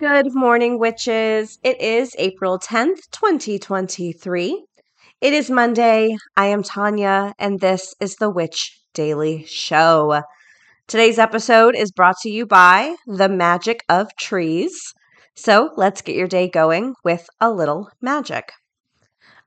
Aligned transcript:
Good 0.00 0.34
morning, 0.34 0.78
witches. 0.78 1.58
It 1.62 1.78
is 1.78 2.16
April 2.16 2.58
10th, 2.58 3.10
2023. 3.10 4.64
It 5.20 5.32
is 5.34 5.50
Monday. 5.50 6.16
I 6.34 6.46
am 6.46 6.62
Tonya, 6.62 7.34
and 7.38 7.60
this 7.60 7.94
is 8.00 8.16
the 8.16 8.30
Witch 8.30 8.80
Daily 8.94 9.44
Show. 9.44 10.22
Today's 10.86 11.18
episode 11.18 11.76
is 11.76 11.92
brought 11.92 12.16
to 12.22 12.30
you 12.30 12.46
by 12.46 12.96
The 13.06 13.28
Magic 13.28 13.84
of 13.90 14.08
Trees. 14.16 14.94
So 15.34 15.68
let's 15.76 16.00
get 16.00 16.16
your 16.16 16.28
day 16.28 16.48
going 16.48 16.94
with 17.04 17.28
a 17.38 17.52
little 17.52 17.90
magic. 18.00 18.52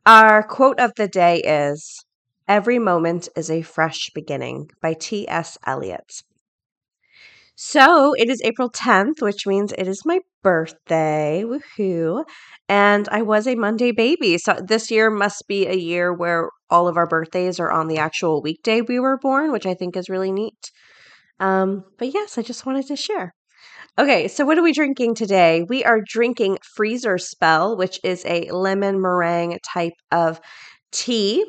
Our 0.05 0.43
quote 0.43 0.79
of 0.79 0.91
the 0.98 1.07
day 1.07 1.37
is 1.40 2.05
Every 2.48 2.77
moment 2.77 3.27
is 3.35 3.49
a 3.49 3.63
fresh 3.63 4.12
beginning 4.13 4.70
by 4.84 4.93
T.S. 4.93 5.57
Eliot. 5.65 6.21
So 7.55 8.13
it 8.18 8.29
is 8.29 8.41
April 8.43 8.70
10th, 8.70 9.21
which 9.21 9.46
means 9.46 9.73
it 9.73 9.87
is 9.87 10.05
my 10.05 10.20
birthday. 10.41 11.43
Woohoo. 11.46 12.26
And 12.68 13.07
I 13.09 13.21
was 13.21 13.48
a 13.48 13.55
Monday 13.55 13.91
baby. 13.91 14.37
So 14.37 14.59
this 14.65 14.90
year 14.90 15.09
must 15.09 15.48
be 15.48 15.68
a 15.68 15.76
year 15.76 16.13
where 16.13 16.49
all 16.70 16.87
of 16.87 16.98
our 16.98 17.05
birthdays 17.05 17.59
are 17.59 17.71
on 17.71 17.87
the 17.87 17.98
actual 17.98 18.41
weekday 18.41 18.81
we 18.81 18.99
were 18.99 19.18
born, 19.18 19.51
which 19.51 19.65
I 19.65 19.76
think 19.76 19.96
is 19.96 20.09
really 20.09 20.31
neat. 20.31 20.71
Um, 21.40 21.84
but 21.98 22.13
yes, 22.13 22.37
I 22.37 22.41
just 22.41 22.65
wanted 22.65 22.87
to 22.87 22.96
share. 22.96 23.34
Okay, 23.99 24.27
so 24.27 24.43
what 24.43 24.57
are 24.57 24.63
we 24.63 24.74
drinking 24.74 25.13
today? 25.13 25.63
We 25.70 25.84
are 25.84 25.99
drinking 26.04 26.57
Freezer 26.76 27.20
Spell, 27.20 27.77
which 27.77 27.99
is 28.04 28.26
a 28.26 28.49
lemon 28.49 28.99
meringue 28.99 29.59
type 29.71 29.93
of 30.12 30.41
tea. 30.91 31.46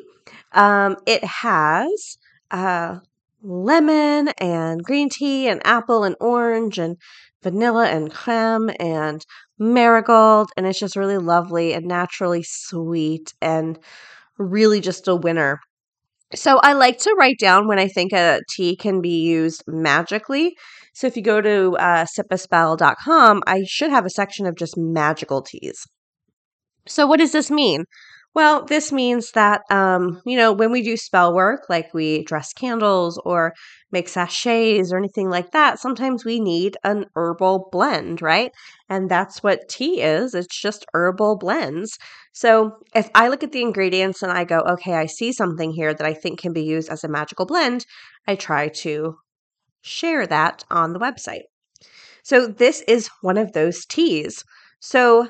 Um, 0.51 0.97
it 1.07 1.23
has 1.23 2.17
uh, 2.51 2.99
lemon 3.45 4.29
and 4.39 4.83
green 4.83 5.09
tea 5.09 5.47
and 5.47 5.61
apple 5.65 6.03
and 6.03 6.15
orange 6.19 6.77
and 6.79 6.97
vanilla 7.43 7.87
and 7.87 8.11
creme 8.11 8.71
and 8.79 9.25
marigold. 9.59 10.49
And 10.57 10.65
it's 10.65 10.79
just 10.79 10.95
really 10.95 11.17
lovely 11.17 11.73
and 11.73 11.85
naturally 11.85 12.43
sweet 12.43 13.33
and 13.41 13.77
really 14.37 14.81
just 14.81 15.07
a 15.07 15.15
winner. 15.15 15.59
So 16.33 16.59
I 16.63 16.73
like 16.73 16.97
to 16.99 17.15
write 17.17 17.39
down 17.39 17.67
when 17.67 17.79
I 17.79 17.87
think 17.87 18.11
a 18.11 18.41
tea 18.49 18.75
can 18.75 18.99
be 19.01 19.21
used 19.21 19.63
magically. 19.67 20.55
So 20.93 21.07
if 21.07 21.15
you 21.15 21.23
go 21.23 21.41
to 21.41 21.77
uh, 21.77 22.05
sipaspell.com, 22.05 23.43
I 23.45 23.63
should 23.67 23.91
have 23.91 24.05
a 24.05 24.09
section 24.09 24.45
of 24.45 24.55
just 24.55 24.75
magical 24.77 25.41
teas. 25.41 25.85
So 26.87 27.05
what 27.07 27.19
does 27.19 27.31
this 27.31 27.51
mean? 27.51 27.85
Well, 28.35 28.65
this 28.65 28.91
means 28.91 29.31
that, 29.31 29.61
um, 29.71 30.21
you 30.25 30.35
know, 30.37 30.51
when 30.51 30.71
we 30.71 30.81
do 30.83 30.97
spell 30.97 31.33
work, 31.33 31.67
like 31.69 31.93
we 31.93 32.23
dress 32.25 32.51
candles 32.53 33.17
or 33.25 33.53
make 33.91 34.09
sachets 34.09 34.91
or 34.91 34.97
anything 34.97 35.29
like 35.29 35.51
that, 35.51 35.79
sometimes 35.79 36.25
we 36.25 36.39
need 36.41 36.75
an 36.83 37.05
herbal 37.15 37.69
blend, 37.71 38.21
right? 38.21 38.51
And 38.89 39.09
that's 39.09 39.41
what 39.41 39.69
tea 39.69 40.01
is. 40.01 40.35
It's 40.35 40.61
just 40.61 40.85
herbal 40.93 41.37
blends. 41.37 41.97
So 42.33 42.73
if 42.93 43.09
I 43.15 43.29
look 43.29 43.41
at 43.41 43.53
the 43.53 43.61
ingredients 43.61 44.21
and 44.21 44.31
I 44.31 44.43
go, 44.43 44.59
okay, 44.59 44.95
I 44.95 45.05
see 45.05 45.31
something 45.31 45.71
here 45.71 45.93
that 45.93 46.05
I 46.05 46.13
think 46.13 46.39
can 46.39 46.51
be 46.51 46.63
used 46.63 46.89
as 46.89 47.05
a 47.05 47.07
magical 47.07 47.45
blend, 47.45 47.85
I 48.27 48.35
try 48.35 48.67
to 48.83 49.15
share 49.81 50.27
that 50.27 50.65
on 50.69 50.93
the 50.93 50.99
website. 50.99 51.43
So 52.23 52.47
this 52.47 52.81
is 52.87 53.09
one 53.21 53.37
of 53.37 53.53
those 53.53 53.85
teas. 53.85 54.43
So 54.81 55.29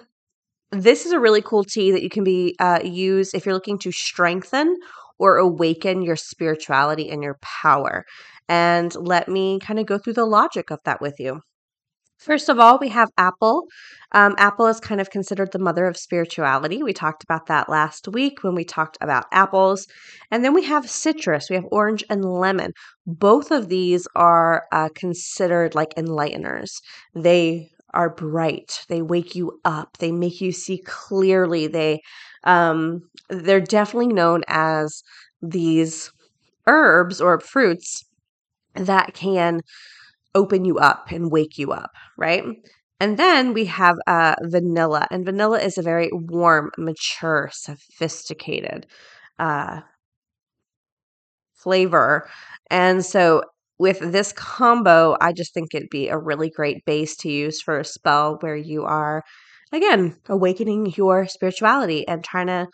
this 0.71 1.05
is 1.05 1.11
a 1.11 1.19
really 1.19 1.41
cool 1.41 1.63
tea 1.63 1.91
that 1.91 2.03
you 2.03 2.09
can 2.09 2.23
be 2.23 2.55
uh, 2.59 2.79
use 2.83 3.33
if 3.33 3.45
you're 3.45 3.53
looking 3.53 3.79
to 3.79 3.91
strengthen 3.91 4.77
or 5.17 5.37
awaken 5.37 6.01
your 6.01 6.15
spirituality 6.15 7.09
and 7.09 7.23
your 7.23 7.37
power. 7.41 8.05
And 8.47 8.93
let 8.95 9.27
me 9.27 9.59
kind 9.59 9.79
of 9.79 9.85
go 9.85 9.97
through 9.97 10.13
the 10.13 10.25
logic 10.25 10.71
of 10.71 10.79
that 10.85 11.01
with 11.01 11.15
you. 11.19 11.41
First 12.17 12.47
of 12.47 12.59
all, 12.59 12.79
we 12.79 12.89
have 12.89 13.09
apple. 13.17 13.65
Um, 14.13 14.35
apple 14.37 14.67
is 14.67 14.79
kind 14.79 15.01
of 15.01 15.09
considered 15.09 15.51
the 15.51 15.59
mother 15.59 15.85
of 15.85 15.97
spirituality. 15.97 16.81
We 16.81 16.93
talked 16.93 17.23
about 17.23 17.47
that 17.47 17.67
last 17.69 18.07
week 18.07 18.41
when 18.41 18.55
we 18.55 18.63
talked 18.63 18.97
about 19.01 19.25
apples. 19.31 19.85
And 20.31 20.43
then 20.43 20.53
we 20.53 20.63
have 20.63 20.89
citrus, 20.89 21.49
we 21.49 21.55
have 21.55 21.67
orange 21.71 22.03
and 22.09 22.23
lemon. 22.23 22.71
Both 23.05 23.51
of 23.51 23.67
these 23.67 24.07
are 24.15 24.63
uh, 24.71 24.89
considered 24.95 25.75
like 25.75 25.93
enlighteners. 25.95 26.71
They 27.13 27.71
are 27.95 28.09
bright. 28.09 28.81
They 28.89 29.01
wake 29.01 29.35
you 29.35 29.59
up. 29.65 29.97
They 29.99 30.11
make 30.11 30.41
you 30.41 30.51
see 30.51 30.79
clearly. 30.85 31.67
They 31.67 32.01
um 32.43 33.01
they're 33.29 33.61
definitely 33.61 34.13
known 34.13 34.43
as 34.47 35.03
these 35.41 36.11
herbs 36.67 37.21
or 37.21 37.39
fruits 37.39 38.05
that 38.75 39.13
can 39.13 39.61
open 40.35 40.65
you 40.65 40.77
up 40.77 41.11
and 41.11 41.31
wake 41.31 41.57
you 41.57 41.71
up, 41.71 41.91
right? 42.17 42.43
And 42.99 43.17
then 43.17 43.53
we 43.53 43.65
have 43.65 43.97
uh, 44.07 44.35
vanilla, 44.43 45.07
and 45.11 45.25
vanilla 45.25 45.59
is 45.59 45.77
a 45.77 45.81
very 45.81 46.09
warm, 46.13 46.71
mature, 46.77 47.49
sophisticated 47.53 48.87
uh, 49.39 49.81
flavor. 51.53 52.29
And 52.69 53.05
so 53.05 53.43
with 53.77 53.99
this 53.99 54.31
combo, 54.33 55.17
I 55.19 55.33
just 55.33 55.53
think 55.53 55.73
it'd 55.73 55.89
be 55.89 56.07
a 56.09 56.17
really 56.17 56.49
great 56.49 56.85
base 56.85 57.15
to 57.17 57.29
use 57.29 57.61
for 57.61 57.79
a 57.79 57.85
spell 57.85 58.37
where 58.39 58.55
you 58.55 58.83
are, 58.83 59.23
again, 59.71 60.15
awakening 60.29 60.93
your 60.95 61.27
spirituality 61.27 62.07
and 62.07 62.23
trying 62.23 62.47
to 62.47 62.67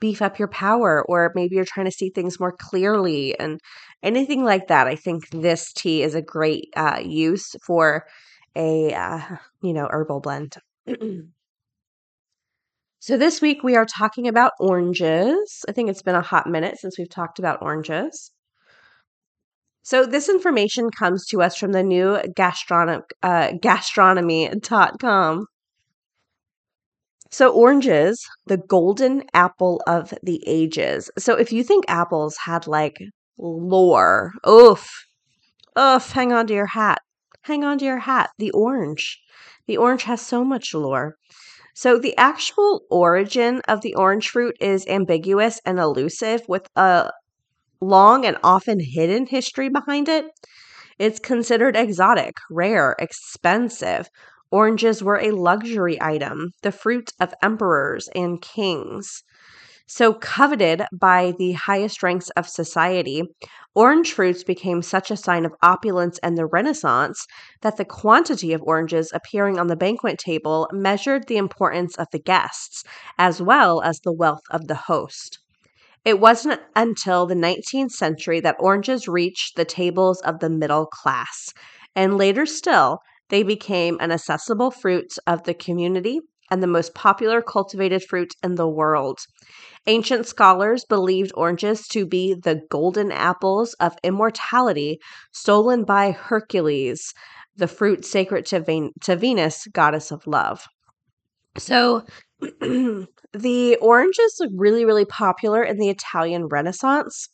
beef 0.00 0.22
up 0.22 0.38
your 0.38 0.48
power, 0.48 1.04
or 1.08 1.30
maybe 1.34 1.54
you're 1.56 1.64
trying 1.64 1.86
to 1.86 1.92
see 1.92 2.10
things 2.10 2.40
more 2.40 2.54
clearly 2.58 3.38
and 3.38 3.60
anything 4.02 4.44
like 4.44 4.68
that. 4.68 4.86
I 4.86 4.96
think 4.96 5.28
this 5.30 5.72
tea 5.72 6.02
is 6.02 6.14
a 6.14 6.22
great 6.22 6.68
uh, 6.76 7.00
use 7.04 7.54
for 7.64 8.06
a, 8.56 8.92
uh, 8.94 9.20
you 9.62 9.72
know, 9.72 9.88
herbal 9.90 10.20
blend. 10.20 10.56
so 12.98 13.16
this 13.16 13.40
week 13.40 13.62
we 13.62 13.76
are 13.76 13.86
talking 13.86 14.26
about 14.26 14.52
oranges. 14.58 15.64
I 15.68 15.72
think 15.72 15.90
it's 15.90 16.02
been 16.02 16.14
a 16.16 16.22
hot 16.22 16.46
minute 16.48 16.78
since 16.78 16.98
we've 16.98 17.08
talked 17.08 17.38
about 17.38 17.62
oranges. 17.62 18.32
So 19.82 20.04
this 20.04 20.28
information 20.28 20.90
comes 20.90 21.26
to 21.26 21.42
us 21.42 21.56
from 21.56 21.72
the 21.72 21.82
new 21.82 22.18
gastronom- 22.36 23.02
uh, 23.22 23.52
gastronomy.com. 23.60 25.46
So 27.30 27.52
oranges, 27.52 28.26
the 28.46 28.56
golden 28.56 29.22
apple 29.32 29.82
of 29.86 30.12
the 30.22 30.42
ages. 30.46 31.10
So 31.16 31.34
if 31.34 31.52
you 31.52 31.62
think 31.62 31.84
apples 31.88 32.36
had 32.44 32.66
like 32.66 32.98
lore, 33.38 34.32
oof, 34.48 34.90
oof, 35.78 36.10
hang 36.10 36.32
on 36.32 36.46
to 36.48 36.54
your 36.54 36.66
hat. 36.66 37.00
Hang 37.42 37.64
on 37.64 37.78
to 37.78 37.84
your 37.84 37.98
hat. 37.98 38.30
The 38.38 38.50
orange. 38.50 39.20
The 39.66 39.76
orange 39.76 40.02
has 40.02 40.20
so 40.20 40.44
much 40.44 40.74
lore. 40.74 41.14
So 41.74 41.98
the 41.98 42.16
actual 42.16 42.82
origin 42.90 43.62
of 43.68 43.80
the 43.80 43.94
orange 43.94 44.28
fruit 44.28 44.56
is 44.60 44.86
ambiguous 44.86 45.60
and 45.64 45.78
elusive 45.78 46.42
with 46.48 46.66
a 46.76 47.10
long 47.80 48.24
and 48.24 48.36
often 48.42 48.80
hidden 48.80 49.26
history 49.26 49.68
behind 49.68 50.08
it. 50.08 50.26
It's 50.98 51.18
considered 51.18 51.76
exotic, 51.76 52.36
rare, 52.50 52.94
expensive. 52.98 54.08
Oranges 54.50 55.02
were 55.02 55.18
a 55.18 55.30
luxury 55.30 56.00
item, 56.00 56.50
the 56.62 56.72
fruit 56.72 57.12
of 57.20 57.34
emperors 57.42 58.08
and 58.14 58.40
kings. 58.42 59.22
So 59.86 60.14
coveted 60.14 60.84
by 60.92 61.34
the 61.38 61.52
highest 61.52 62.02
ranks 62.02 62.30
of 62.30 62.48
society, 62.48 63.24
orange 63.74 64.12
fruits 64.12 64.44
became 64.44 64.82
such 64.82 65.10
a 65.10 65.16
sign 65.16 65.44
of 65.44 65.54
opulence 65.62 66.18
and 66.22 66.38
the 66.38 66.46
Renaissance 66.46 67.26
that 67.62 67.76
the 67.76 67.84
quantity 67.84 68.52
of 68.52 68.62
oranges 68.62 69.10
appearing 69.12 69.58
on 69.58 69.66
the 69.66 69.76
banquet 69.76 70.18
table 70.18 70.68
measured 70.72 71.26
the 71.26 71.38
importance 71.38 71.96
of 71.96 72.06
the 72.12 72.20
guests, 72.20 72.84
as 73.18 73.42
well 73.42 73.82
as 73.82 74.00
the 74.00 74.12
wealth 74.12 74.44
of 74.50 74.68
the 74.68 74.76
host. 74.76 75.40
It 76.04 76.18
wasn't 76.18 76.60
until 76.74 77.26
the 77.26 77.34
19th 77.34 77.92
century 77.92 78.40
that 78.40 78.56
oranges 78.58 79.06
reached 79.06 79.56
the 79.56 79.64
tables 79.64 80.20
of 80.22 80.40
the 80.40 80.50
middle 80.50 80.86
class, 80.86 81.52
and 81.94 82.16
later 82.16 82.46
still, 82.46 83.00
they 83.28 83.42
became 83.42 83.98
an 84.00 84.10
accessible 84.10 84.70
fruit 84.70 85.12
of 85.26 85.44
the 85.44 85.54
community 85.54 86.20
and 86.50 86.62
the 86.62 86.66
most 86.66 86.94
popular 86.94 87.42
cultivated 87.42 88.02
fruit 88.02 88.32
in 88.42 88.56
the 88.56 88.68
world. 88.68 89.18
Ancient 89.86 90.26
scholars 90.26 90.84
believed 90.84 91.32
oranges 91.34 91.86
to 91.88 92.04
be 92.06 92.34
the 92.34 92.62
golden 92.70 93.12
apples 93.12 93.74
of 93.74 93.96
immortality 94.02 94.98
stolen 95.32 95.84
by 95.84 96.10
Hercules 96.10 97.12
the 97.56 97.68
fruit 97.68 98.04
sacred 98.04 98.46
to, 98.46 98.60
Ven- 98.60 98.92
to 99.02 99.16
Venus, 99.16 99.66
goddess 99.72 100.10
of 100.10 100.26
love. 100.26 100.64
So 101.58 102.04
the 102.40 103.78
orange 103.80 104.18
is 104.18 104.40
really, 104.54 104.84
really 104.84 105.04
popular 105.04 105.62
in 105.62 105.78
the 105.78 105.88
Italian 105.88 106.46
Renaissance. 106.46 107.28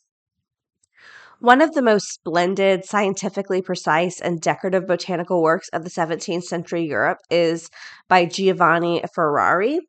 One 1.39 1.61
of 1.61 1.73
the 1.73 1.83
most 1.83 2.11
splendid, 2.13 2.83
scientifically 2.83 3.61
precise, 3.61 4.19
and 4.19 4.41
decorative 4.41 4.87
botanical 4.87 5.43
works 5.43 5.69
of 5.71 5.83
the 5.83 5.89
17th 5.89 6.43
century 6.43 6.83
Europe 6.83 7.19
is 7.29 7.69
by 8.07 8.25
Giovanni 8.25 9.03
Ferrari, 9.13 9.79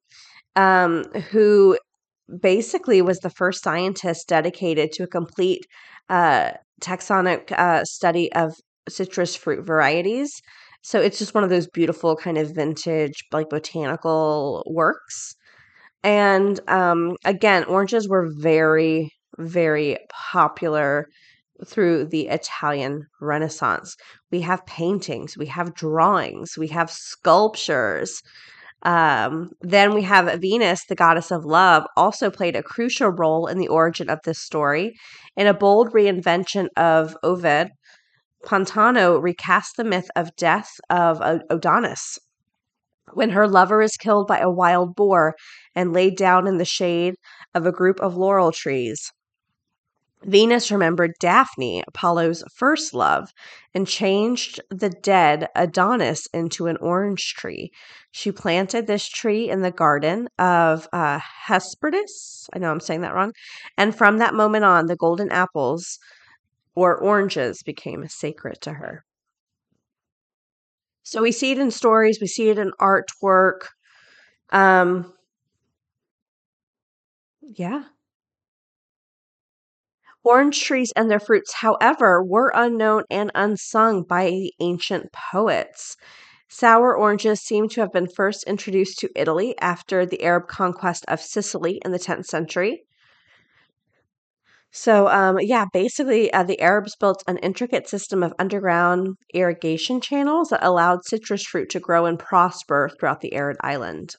um, 0.57 1.05
who 1.31 1.79
basically 2.41 3.01
was 3.01 3.21
the 3.21 3.31
first 3.31 3.63
scientist 3.63 4.29
dedicated 4.29 4.93
to 4.93 5.05
a 5.05 5.09
complete 5.09 5.67
uh, 6.11 6.53
taxonic 6.83 7.51
uh, 7.53 7.83
study 7.85 8.31
of 8.33 8.53
citrus 8.89 9.35
fruit 9.35 9.65
varieties. 9.65 10.43
So 10.83 11.01
it's 11.01 11.19
just 11.19 11.35
one 11.35 11.45
of 11.45 11.51
those 11.51 11.67
beautiful 11.67 12.17
kind 12.17 12.39
of 12.39 12.55
vintage, 12.55 13.25
like 13.33 13.51
botanical 13.51 14.63
works. 14.67 15.35
And 16.03 16.61
um, 16.69 17.17
again, 17.25 17.65
oranges 17.65 18.09
were 18.09 18.31
very, 18.39 19.11
very 19.39 19.99
popular 20.11 21.09
through 21.67 22.07
the 22.07 22.29
Italian 22.29 23.07
Renaissance. 23.21 23.97
We 24.31 24.41
have 24.43 24.65
paintings, 24.67 25.37
we 25.37 25.47
have 25.47 25.75
drawings, 25.75 26.57
we 26.57 26.69
have 26.69 26.91
sculptures. 26.91 28.23
Um, 28.85 29.51
then 29.61 29.93
we 29.93 30.03
have 30.03 30.41
Venus, 30.41 30.85
the 30.89 30.95
goddess 30.95 31.33
of 31.33 31.45
love, 31.45 31.85
also 31.97 32.31
played 32.31 32.55
a 32.55 32.63
crucial 32.63 33.09
role 33.09 33.49
in 33.49 33.59
the 33.59 33.67
origin 33.69 34.09
of 34.09 34.21
this 34.25 34.39
story. 34.39 34.95
In 35.37 35.49
a 35.49 35.55
bold 35.55 35.93
reinvention 35.93 36.69
of 36.77 37.17
Ovid, 37.25 37.71
Pontano 38.45 39.19
recast 39.19 39.77
the 39.77 39.85
myth 39.85 40.11
of 40.15 40.37
death 40.37 40.81
of 40.89 41.21
Adonis. 41.51 42.19
When 43.13 43.31
her 43.31 43.49
lover 43.49 43.83
is 43.83 43.97
killed 43.97 44.27
by 44.27 44.39
a 44.39 44.51
wild 44.51 44.95
boar 44.95 45.35
and 45.75 45.93
laid 45.93 46.17
down 46.17 46.47
in 46.47 46.59
the 46.59 46.65
shade 46.65 47.15
of 47.55 47.67
a 47.67 47.73
group 47.73 48.01
of 48.01 48.17
laurel 48.17 48.53
trees, 48.53 49.13
Venus 50.25 50.73
remembered 50.73 51.15
Daphne, 51.21 51.85
Apollo's 51.87 52.43
first 52.55 52.93
love, 52.93 53.31
and 53.73 53.87
changed 53.87 54.61
the 54.69 54.91
dead 54.91 55.49
Adonis 55.55 56.27
into 56.35 56.67
an 56.67 56.77
orange 56.79 57.35
tree. 57.35 57.71
She 58.11 58.33
planted 58.33 58.87
this 58.87 59.09
tree 59.09 59.49
in 59.49 59.63
the 59.63 59.71
garden 59.71 60.29
of 60.39 60.89
uh, 60.93 61.21
Hesperus. 61.47 62.49
I 62.53 62.59
know 62.59 62.71
I'm 62.71 62.81
saying 62.81 63.03
that 63.03 63.15
wrong. 63.15 63.33
And 63.77 63.95
from 63.95 64.19
that 64.19 64.35
moment 64.35 64.65
on, 64.65 64.87
the 64.87 64.97
golden 64.97 65.31
apples 65.31 65.99
or 66.79 66.97
oranges 66.97 67.63
became 67.65 68.07
sacred 68.09 68.61
to 68.61 68.75
her. 68.75 69.05
So 71.03 71.23
we 71.23 71.33
see 71.33 71.51
it 71.51 71.59
in 71.59 71.71
stories, 71.73 72.19
we 72.21 72.27
see 72.29 72.51
it 72.51 72.59
in 72.59 72.71
artwork. 72.81 73.69
Um, 74.51 75.13
yeah, 77.43 77.85
Orange 80.23 80.63
trees 80.63 80.93
and 80.95 81.11
their 81.11 81.19
fruits, 81.19 81.55
however, 81.55 82.23
were 82.23 82.53
unknown 82.55 83.03
and 83.11 83.33
unsung 83.35 84.05
by 84.05 84.27
the 84.27 84.55
ancient 84.61 85.11
poets. 85.13 85.97
Sour 86.49 86.97
oranges 86.97 87.41
seem 87.41 87.69
to 87.71 87.81
have 87.81 87.93
been 87.93 88.07
first 88.09 88.45
introduced 88.45 89.01
to 89.01 89.11
Italy 89.17 89.59
after 89.59 90.07
the 90.07 90.23
Arab 90.23 90.47
conquest 90.47 91.05
of 91.09 91.21
Sicily 91.21 91.81
in 91.85 91.91
the 91.91 91.99
10th 91.99 92.27
century. 92.27 92.85
So, 94.73 95.09
um, 95.09 95.39
yeah, 95.41 95.67
basically, 95.75 96.33
uh, 96.33 96.43
the 96.43 96.59
Arabs 96.61 96.97
built 96.97 97.23
an 97.27 97.37
intricate 97.39 97.87
system 97.87 98.23
of 98.23 98.33
underground 98.39 99.17
irrigation 99.35 100.01
channels 100.01 100.49
that 100.49 100.65
allowed 100.65 101.05
citrus 101.05 101.45
fruit 101.45 101.69
to 101.71 101.81
grow 101.81 102.07
and 102.07 102.19
prosper 102.19 102.89
throughout 102.99 103.21
the 103.21 103.35
arid 103.35 103.59
island. 103.61 104.17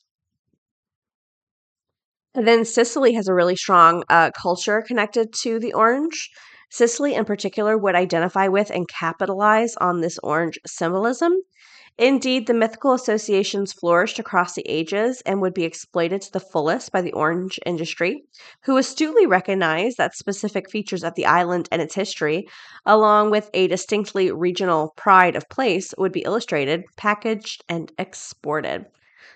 And 2.34 2.48
then 2.48 2.66
Sicily 2.66 3.14
has 3.14 3.28
a 3.28 3.34
really 3.36 3.56
strong 3.56 4.04
uh, 4.10 4.32
culture 4.32 4.82
connected 4.82 5.32
to 5.42 5.60
the 5.60 5.74
orange. 5.74 6.30
Sicily, 6.72 7.14
in 7.14 7.26
particular, 7.26 7.78
would 7.78 7.96
identify 7.96 8.48
with 8.48 8.72
and 8.72 8.88
capitalize 8.88 9.76
on 9.78 10.02
this 10.02 10.18
orange 10.24 10.58
symbolism. 10.66 11.34
Indeed, 12.00 12.48
the 12.48 12.56
mythical 12.56 12.94
associations 12.94 13.74
flourished 13.74 14.18
across 14.18 14.56
the 14.56 14.68
ages 14.68 15.22
and 15.24 15.40
would 15.40 15.54
be 15.54 15.66
exploited 15.66 16.20
to 16.24 16.32
the 16.32 16.40
fullest 16.40 16.92
by 16.92 17.02
the 17.02 17.14
orange 17.14 17.60
industry, 17.64 18.24
who 18.64 18.78
astutely 18.78 19.28
recognized 19.28 19.98
that 19.98 20.16
specific 20.16 20.68
features 20.72 21.04
of 21.04 21.14
the 21.14 21.28
island 21.28 21.70
and 21.72 21.80
its 21.80 21.94
history, 21.94 22.48
along 22.88 23.30
with 23.30 23.52
a 23.54 23.68
distinctly 23.68 24.32
regional 24.32 24.96
pride 24.98 25.36
of 25.36 25.48
place, 25.50 25.94
would 25.96 26.12
be 26.12 26.22
illustrated, 26.22 26.86
packaged, 26.98 27.64
and 27.70 27.92
exported. 28.00 28.88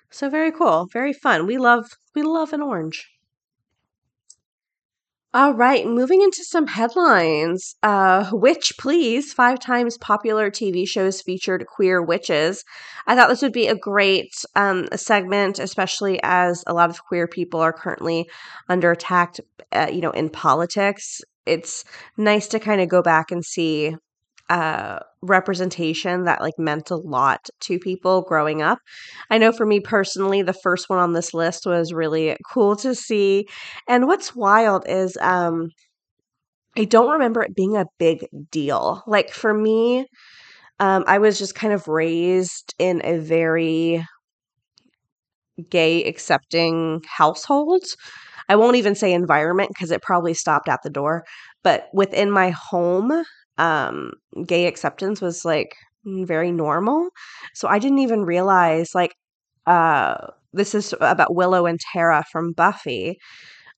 So 0.10 0.28
very 0.30 0.52
cool, 0.52 0.88
very 0.92 1.14
fun. 1.14 1.46
We 1.46 1.60
love 1.60 1.86
we 2.16 2.24
love 2.24 2.52
an 2.54 2.64
orange. 2.64 3.13
All 5.36 5.56
right, 5.56 5.88
moving 5.88 6.22
into 6.22 6.44
some 6.44 6.68
headlines. 6.68 7.76
Uh, 7.82 8.30
Witch 8.32 8.74
Please, 8.78 9.34
five 9.34 9.60
times 9.60 9.98
popular 9.98 10.52
TV 10.52 10.88
shows 10.88 11.24
featured 11.24 11.66
queer 11.66 12.04
witches. 12.04 12.64
I 13.08 13.16
thought 13.16 13.30
this 13.30 13.42
would 13.42 13.52
be 13.52 13.66
a 13.66 13.76
great 13.76 14.32
um, 14.56 14.88
segment, 14.96 15.58
especially 15.58 16.20
as 16.22 16.64
a 16.68 16.74
lot 16.76 16.92
of 16.92 17.04
queer 17.04 17.28
people 17.28 17.62
are 17.62 17.74
currently 17.74 18.30
under 18.70 18.92
attack, 18.92 19.38
uh, 19.72 19.88
you 19.92 20.02
know, 20.02 20.12
in 20.12 20.30
politics. 20.30 21.20
It's 21.48 21.84
nice 22.16 22.48
to 22.50 22.60
kind 22.60 22.80
of 22.80 22.88
go 22.88 23.02
back 23.02 23.32
and 23.32 23.44
see 23.44 23.96
uh, 24.50 25.00
representation 25.22 26.26
that 26.26 26.42
like 26.42 26.58
meant 26.58 26.92
a 26.92 26.96
lot 26.96 27.50
to 27.62 27.80
people 27.80 28.22
growing 28.24 28.62
up. 28.62 28.80
I 29.30 29.38
know 29.38 29.52
for 29.52 29.66
me 29.66 29.80
personally, 29.80 30.42
the 30.42 30.54
first 30.54 30.90
one 30.90 31.00
on 31.00 31.14
this 31.14 31.34
list 31.34 31.66
was 31.66 31.94
really 31.94 32.36
cool 32.52 32.76
to 32.78 32.94
see. 32.96 33.48
And 33.88 34.08
what's 34.08 34.36
wild 34.36 34.86
is 34.88 35.18
um 35.22 35.70
I 36.76 36.86
don't 36.86 37.12
remember 37.12 37.42
it 37.44 37.56
being 37.56 37.78
a 37.78 37.86
big 38.00 38.26
deal. 38.52 39.04
Like 39.06 39.32
for 39.32 39.54
me, 39.54 40.08
um, 40.80 41.04
I 41.08 41.20
was 41.20 41.38
just 41.40 41.56
kind 41.56 41.74
of 41.74 41.88
raised 41.88 42.74
in 42.80 43.02
a 43.06 43.20
very 43.20 44.06
gay 45.70 46.04
accepting 46.06 47.02
household. 47.08 47.84
I 48.50 48.56
won't 48.56 48.76
even 48.76 48.96
say 48.96 49.14
environment 49.14 49.70
because 49.74 49.92
it 49.92 50.02
probably 50.02 50.34
stopped 50.34 50.68
at 50.68 50.82
the 50.84 50.90
door, 50.90 51.24
but 51.64 51.88
within 51.94 52.30
my 52.30 52.50
home, 52.50 53.24
um 53.58 54.12
gay 54.48 54.66
acceptance 54.68 55.22
was 55.22 55.46
like 55.46 55.76
very 56.06 56.52
normal. 56.52 57.10
So 57.54 57.68
I 57.68 57.80
didn't 57.80 58.00
even 58.00 58.24
realize 58.26 58.92
like 58.96 59.16
uh 59.68 60.16
this 60.54 60.76
is 60.76 60.94
about 61.02 61.36
Willow 61.36 61.66
and 61.66 61.80
Tara 61.80 62.24
from 62.32 62.54
Buffy. 62.54 63.18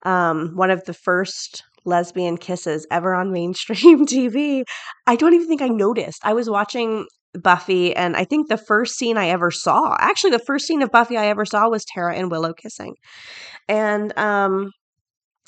Um 0.03 0.51
one 0.55 0.71
of 0.71 0.83
the 0.85 0.93
first 0.93 1.63
lesbian 1.85 2.37
kisses 2.37 2.87
ever 2.91 3.13
on 3.13 3.31
mainstream 3.31 4.05
TV. 4.07 4.63
I 5.07 5.15
don't 5.15 5.33
even 5.33 5.47
think 5.47 5.61
I 5.61 5.67
noticed. 5.69 6.21
I 6.23 6.33
was 6.33 6.49
watching 6.49 7.05
Buffy, 7.33 7.95
and 7.95 8.15
I 8.15 8.23
think 8.25 8.47
the 8.47 8.57
first 8.57 8.95
scene 8.97 9.17
I 9.17 9.27
ever 9.27 9.51
saw, 9.51 9.95
actually, 9.99 10.31
the 10.31 10.39
first 10.39 10.65
scene 10.67 10.81
of 10.81 10.91
Buffy 10.91 11.17
I 11.17 11.27
ever 11.27 11.45
saw 11.45 11.69
was 11.69 11.85
Tara 11.85 12.15
and 12.15 12.31
Willow 12.31 12.53
kissing. 12.53 12.95
And 13.67 14.17
um, 14.17 14.71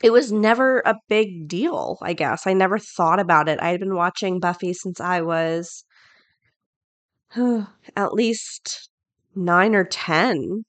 it 0.03 0.11
was 0.11 0.31
never 0.31 0.81
a 0.85 0.95
big 1.09 1.47
deal, 1.47 1.97
I 2.01 2.13
guess. 2.13 2.45
I 2.45 2.53
never 2.53 2.77
thought 2.77 3.19
about 3.19 3.49
it. 3.49 3.59
I 3.61 3.69
had 3.69 3.79
been 3.79 3.95
watching 3.95 4.39
Buffy 4.39 4.73
since 4.73 4.99
I 4.99 5.21
was 5.21 5.83
at 7.95 8.13
least 8.13 8.89
nine 9.35 9.75
or 9.75 9.83
10. 9.83 10.63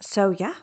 So, 0.00 0.30
yeah. 0.30 0.54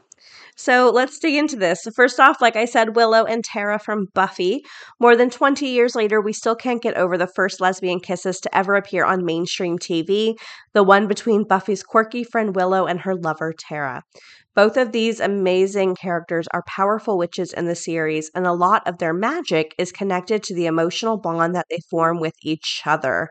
So 0.58 0.90
let's 0.94 1.20
dig 1.20 1.36
into 1.36 1.58
this. 1.58 1.86
First 1.96 2.20
off, 2.20 2.42
like 2.42 2.56
I 2.56 2.64
said, 2.64 2.96
Willow 2.96 3.26
and 3.26 3.44
Tara 3.44 3.78
from 3.78 4.08
Buffy. 4.14 4.64
More 5.02 5.18
than 5.18 5.30
20 5.30 5.68
years 5.68 5.96
later, 5.96 6.22
we 6.22 6.32
still 6.32 6.56
can't 6.56 6.82
get 6.82 6.96
over 6.96 7.18
the 7.18 7.28
first 7.28 7.60
lesbian 7.60 8.00
kisses 8.00 8.40
to 8.40 8.58
ever 8.58 8.76
appear 8.76 9.04
on 9.04 9.26
mainstream 9.26 9.78
TV, 9.78 10.36
the 10.74 10.84
one 10.84 11.08
between 11.08 11.44
Buffy's 11.44 11.84
quirky 11.84 12.24
friend 12.24 12.56
Willow 12.56 12.86
and 12.86 13.02
her 13.02 13.16
lover 13.16 13.54
Tara. 13.58 14.04
Both 14.56 14.78
of 14.78 14.92
these 14.94 15.20
amazing 15.20 15.96
characters 15.96 16.48
are 16.54 16.64
powerful 16.66 17.18
witches 17.18 17.52
in 17.54 17.66
the 17.66 17.76
series, 17.76 18.32
and 18.34 18.48
a 18.48 18.54
lot 18.54 18.88
of 18.88 18.98
their 18.98 19.14
magic 19.14 19.76
is 19.78 19.92
connected 19.92 20.44
to 20.44 20.56
the 20.56 20.66
emotional 20.66 21.18
bond 21.18 21.54
that 21.56 21.68
they 21.70 21.80
form 21.90 22.20
with 22.20 22.36
each 22.42 22.82
other. 22.86 23.30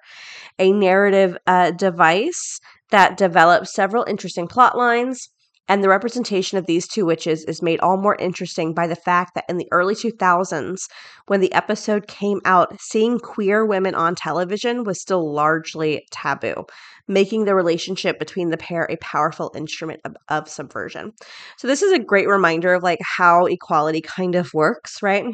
A 0.59 0.73
narrative 0.73 1.37
uh, 1.47 1.71
device 1.73 2.61
that 2.91 3.17
develops 3.17 3.75
several 3.75 4.05
interesting 4.05 4.47
plot 4.49 4.77
lines, 4.77 5.31
and 5.67 5.83
the 5.83 5.89
representation 5.89 6.59
of 6.59 6.67
these 6.67 6.87
two 6.87 7.07
witches 7.07 7.45
is 7.45 7.63
made 7.63 7.81
all 7.81 7.97
more 7.97 8.17
interesting 8.17 8.75
by 8.75 8.87
the 8.87 8.97
fact 8.97 9.35
that 9.35 9.47
in 9.49 9.57
the 9.57 9.69
early 9.73 9.95
2000s, 9.95 10.89
when 11.27 11.41
the 11.41 11.53
episode 11.55 12.07
came 12.07 12.41
out, 12.45 12.79
seeing 12.81 13.19
queer 13.19 13.65
women 13.65 13.95
on 13.95 14.15
television 14.15 14.85
was 14.85 15.01
still 15.01 15.33
largely 15.33 16.07
taboo, 16.11 16.67
making 17.09 17.45
the 17.45 17.55
relationship 17.55 18.19
between 18.19 18.51
the 18.51 18.57
pair 18.57 18.87
a 18.91 18.97
powerful 18.97 19.53
instrument 19.55 20.01
of, 20.05 20.17
of 20.29 20.49
subversion. 20.49 21.13
So, 21.59 21.69
this 21.69 21.83
is 21.83 21.93
a 21.93 21.99
great 21.99 22.29
reminder 22.29 22.75
of 22.75 22.83
like 22.83 23.01
how 23.03 23.47
equality 23.47 24.01
kind 24.01 24.35
of 24.35 24.53
works, 24.55 25.03
right? 25.03 25.27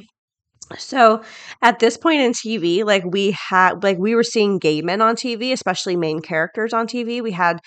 So 0.79 1.23
at 1.63 1.79
this 1.81 1.97
point 1.97 2.21
in 2.21 2.33
TV, 2.33 2.85
like 2.85 3.05
we 3.05 3.33
had, 3.33 3.83
like 3.83 3.99
we 3.99 4.15
were 4.15 4.23
seeing 4.23 4.59
gay 4.59 4.83
men 4.83 5.01
on 5.01 5.17
TV, 5.17 5.53
especially 5.53 5.97
main 5.97 6.21
characters 6.21 6.73
on 6.73 6.87
TV. 6.87 7.21
We 7.23 7.33
had, 7.33 7.59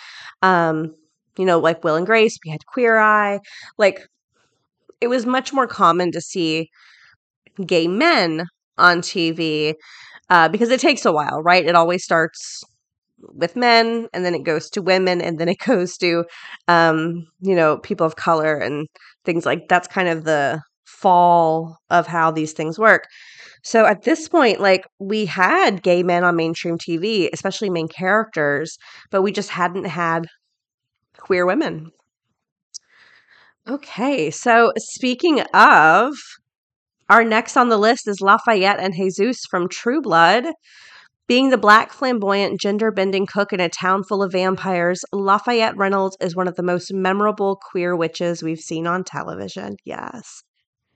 um, 0.42 0.96
you 1.38 1.46
know, 1.46 1.60
like 1.60 1.84
Will 1.84 1.96
and 1.96 2.06
Grace. 2.06 2.38
We 2.46 2.52
had 2.52 2.66
Queer 2.66 2.98
Eye. 2.98 3.40
Like 3.78 4.00
it 5.02 5.08
was 5.08 5.26
much 5.26 5.52
more 5.54 5.68
common 5.68 6.12
to 6.14 6.22
see 6.22 6.70
gay 7.66 7.88
men 7.88 8.46
on 8.78 9.02
TV 9.02 9.76
uh, 10.30 10.50
because 10.50 10.70
it 10.70 10.80
takes 10.80 11.06
a 11.06 11.12
while, 11.12 11.42
right? 11.42 11.66
It 11.66 11.76
always 11.76 12.04
starts 12.04 12.64
with 13.34 13.56
men 13.56 14.08
and 14.14 14.26
then 14.26 14.36
it 14.36 14.44
goes 14.44 14.70
to 14.70 14.82
women 14.82 15.22
and 15.22 15.40
then 15.40 15.50
it 15.50 15.60
goes 15.66 15.98
to 15.98 16.26
um 16.68 17.26
you 17.42 17.56
know 17.56 17.78
people 17.78 18.06
of 18.06 18.16
color 18.16 18.58
and 18.58 18.88
things 19.26 19.46
like 19.46 19.68
that's 19.68 19.88
kind 19.88 20.08
of 20.08 20.24
the 20.24 20.62
fall 20.86 21.78
of 21.90 22.08
how 22.08 22.32
these 22.32 22.54
things 22.54 22.80
work. 22.80 23.08
So 23.64 23.86
at 23.86 24.04
this 24.04 24.30
point 24.30 24.60
like 24.60 24.86
we 25.00 25.26
had 25.26 25.84
gay 25.84 26.04
men 26.04 26.24
on 26.24 26.36
mainstream 26.36 26.78
tv 26.78 27.30
especially 27.34 27.70
main 27.70 27.88
characters 27.88 28.78
but 29.12 29.22
we 29.22 29.32
just 29.32 29.50
hadn't 29.50 29.86
had 29.86 30.26
queer 31.18 31.46
women. 31.46 31.92
Okay 33.68 34.32
so 34.32 34.74
speaking 34.78 35.42
of 35.54 36.14
our 37.10 37.24
next 37.24 37.58
on 37.58 37.70
the 37.70 37.78
list 37.78 38.08
is 38.08 38.22
lafayette 38.22 38.80
and 38.80 38.94
jesus 38.96 39.42
from 39.50 39.68
true 39.68 40.02
blood 40.02 40.46
being 41.28 41.50
the 41.50 41.58
black, 41.58 41.94
flamboyant, 41.94 42.60
gender 42.60 42.92
bending 42.92 43.26
cook 43.26 43.54
in 43.54 43.60
a 43.60 43.70
town 43.70 44.04
full 44.04 44.22
of 44.22 44.34
vampires, 44.34 45.02
Lafayette 45.14 45.78
Reynolds 45.78 46.18
is 46.20 46.36
one 46.36 46.48
of 46.48 46.56
the 46.56 46.64
most 46.64 46.94
memorable 46.94 47.60
queer 47.72 47.96
witches 47.96 48.44
we've 48.44 48.60
seen 48.60 48.86
on 48.86 49.04
television. 49.04 49.78
Yes. 49.86 50.44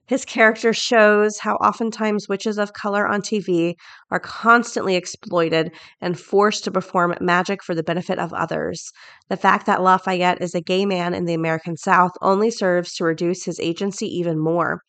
His 0.07 0.23
character 0.23 0.71
shows 0.73 1.39
how 1.39 1.55
oftentimes 1.55 2.29
witches 2.29 2.57
of 2.57 2.71
color 2.71 3.05
on 3.05 3.21
TV 3.21 3.73
are 4.09 4.21
constantly 4.21 4.95
exploited 4.95 5.73
and 5.99 6.17
forced 6.17 6.63
to 6.63 6.71
perform 6.71 7.15
magic 7.19 7.61
for 7.61 7.75
the 7.75 7.83
benefit 7.83 8.17
of 8.17 8.31
others. 8.31 8.91
The 9.29 9.35
fact 9.35 9.65
that 9.65 9.81
Lafayette 9.81 10.41
is 10.41 10.55
a 10.55 10.61
gay 10.61 10.85
man 10.85 11.13
in 11.13 11.25
the 11.25 11.33
American 11.33 11.75
South 11.75 12.11
only 12.21 12.49
serves 12.51 12.93
to 12.95 13.03
reduce 13.03 13.43
his 13.43 13.59
agency 13.59 14.07
even 14.07 14.39
more. 14.39 14.81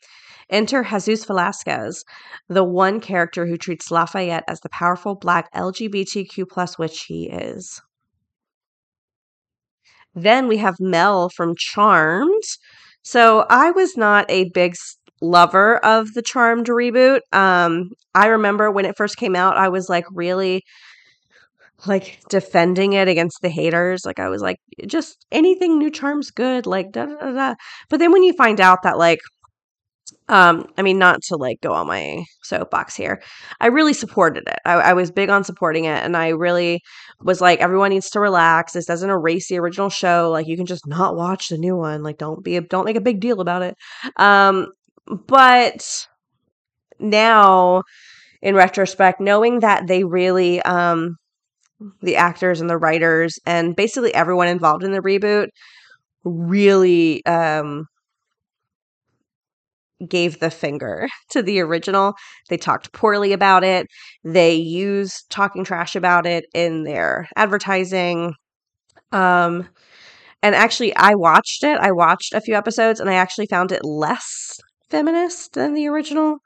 Enter 0.50 0.82
Jesus 0.84 1.24
Velasquez, 1.24 2.04
the 2.48 2.64
one 2.64 3.00
character 3.00 3.46
who 3.46 3.56
treats 3.56 3.90
Lafayette 3.90 4.44
as 4.48 4.60
the 4.60 4.70
powerful 4.70 5.14
black 5.14 5.52
LGBTQ 5.54 6.48
plus 6.48 6.78
witch 6.78 7.04
he 7.04 7.28
is. 7.28 7.80
Then 10.14 10.48
we 10.48 10.56
have 10.56 10.80
Mel 10.80 11.28
from 11.28 11.54
Charmed. 11.56 12.42
So 13.02 13.46
I 13.48 13.70
was 13.70 13.96
not 13.96 14.26
a 14.30 14.50
big 14.54 14.74
lover 15.20 15.78
of 15.84 16.12
the 16.14 16.22
Charmed 16.22 16.66
reboot. 16.66 17.20
Um, 17.32 17.90
I 18.14 18.26
remember 18.26 18.70
when 18.70 18.84
it 18.84 18.96
first 18.96 19.16
came 19.16 19.36
out, 19.36 19.56
I 19.56 19.68
was 19.68 19.88
like 19.88 20.04
really 20.10 20.62
like 21.86 22.20
defending 22.28 22.94
it 22.94 23.06
against 23.08 23.40
the 23.40 23.48
haters. 23.48 24.04
Like 24.04 24.18
I 24.18 24.28
was 24.28 24.42
like, 24.42 24.58
just 24.86 25.24
anything 25.30 25.78
new 25.78 25.90
charms 25.90 26.30
good, 26.30 26.66
like 26.66 26.90
da 26.90 27.06
da 27.06 27.32
da. 27.32 27.54
But 27.88 28.00
then 28.00 28.12
when 28.12 28.24
you 28.24 28.32
find 28.32 28.60
out 28.60 28.82
that 28.82 28.98
like 28.98 29.20
um, 30.28 30.66
I 30.76 30.82
mean, 30.82 30.98
not 30.98 31.22
to 31.24 31.36
like 31.36 31.60
go 31.60 31.72
on 31.72 31.86
my 31.86 32.24
soapbox 32.42 32.94
here. 32.94 33.22
I 33.60 33.66
really 33.68 33.92
supported 33.92 34.44
it. 34.46 34.58
I, 34.64 34.74
I, 34.74 34.92
was 34.92 35.10
big 35.10 35.30
on 35.30 35.44
supporting 35.44 35.84
it, 35.84 36.04
and 36.04 36.16
I 36.16 36.28
really 36.28 36.80
was 37.22 37.40
like, 37.40 37.60
everyone 37.60 37.90
needs 37.90 38.10
to 38.10 38.20
relax. 38.20 38.72
This 38.72 38.86
doesn't 38.86 39.10
erase 39.10 39.48
the 39.48 39.58
original 39.58 39.90
show. 39.90 40.30
Like, 40.30 40.46
you 40.46 40.56
can 40.56 40.66
just 40.66 40.86
not 40.86 41.16
watch 41.16 41.48
the 41.48 41.58
new 41.58 41.76
one. 41.76 42.02
Like, 42.02 42.18
don't 42.18 42.44
be 42.44 42.56
a, 42.56 42.60
don't 42.60 42.84
make 42.84 42.96
a 42.96 43.00
big 43.00 43.20
deal 43.20 43.40
about 43.40 43.62
it. 43.62 43.74
Um, 44.16 44.68
but 45.26 46.06
now, 46.98 47.82
in 48.42 48.54
retrospect, 48.54 49.20
knowing 49.20 49.60
that 49.60 49.86
they 49.86 50.04
really, 50.04 50.60
um, 50.62 51.16
the 52.02 52.16
actors 52.16 52.60
and 52.60 52.68
the 52.68 52.76
writers 52.76 53.38
and 53.46 53.76
basically 53.76 54.12
everyone 54.12 54.48
involved 54.48 54.82
in 54.82 54.90
the 54.90 55.00
reboot 55.00 55.48
really 56.24 57.24
um 57.26 57.86
gave 60.06 60.40
the 60.40 60.50
finger 60.50 61.08
to 61.30 61.42
the 61.42 61.60
original. 61.60 62.14
They 62.48 62.56
talked 62.56 62.92
poorly 62.92 63.32
about 63.32 63.64
it. 63.64 63.86
They 64.24 64.54
used 64.54 65.30
talking 65.30 65.64
trash 65.64 65.96
about 65.96 66.26
it 66.26 66.44
in 66.54 66.84
their 66.84 67.28
advertising. 67.36 68.34
Um 69.12 69.68
and 70.42 70.54
actually 70.54 70.94
I 70.96 71.14
watched 71.14 71.64
it. 71.64 71.78
I 71.80 71.92
watched 71.92 72.34
a 72.34 72.40
few 72.40 72.54
episodes 72.56 73.00
and 73.00 73.10
I 73.10 73.14
actually 73.14 73.46
found 73.46 73.72
it 73.72 73.84
less 73.84 74.58
feminist 74.90 75.54
than 75.54 75.74
the 75.74 75.88
original. 75.88 76.38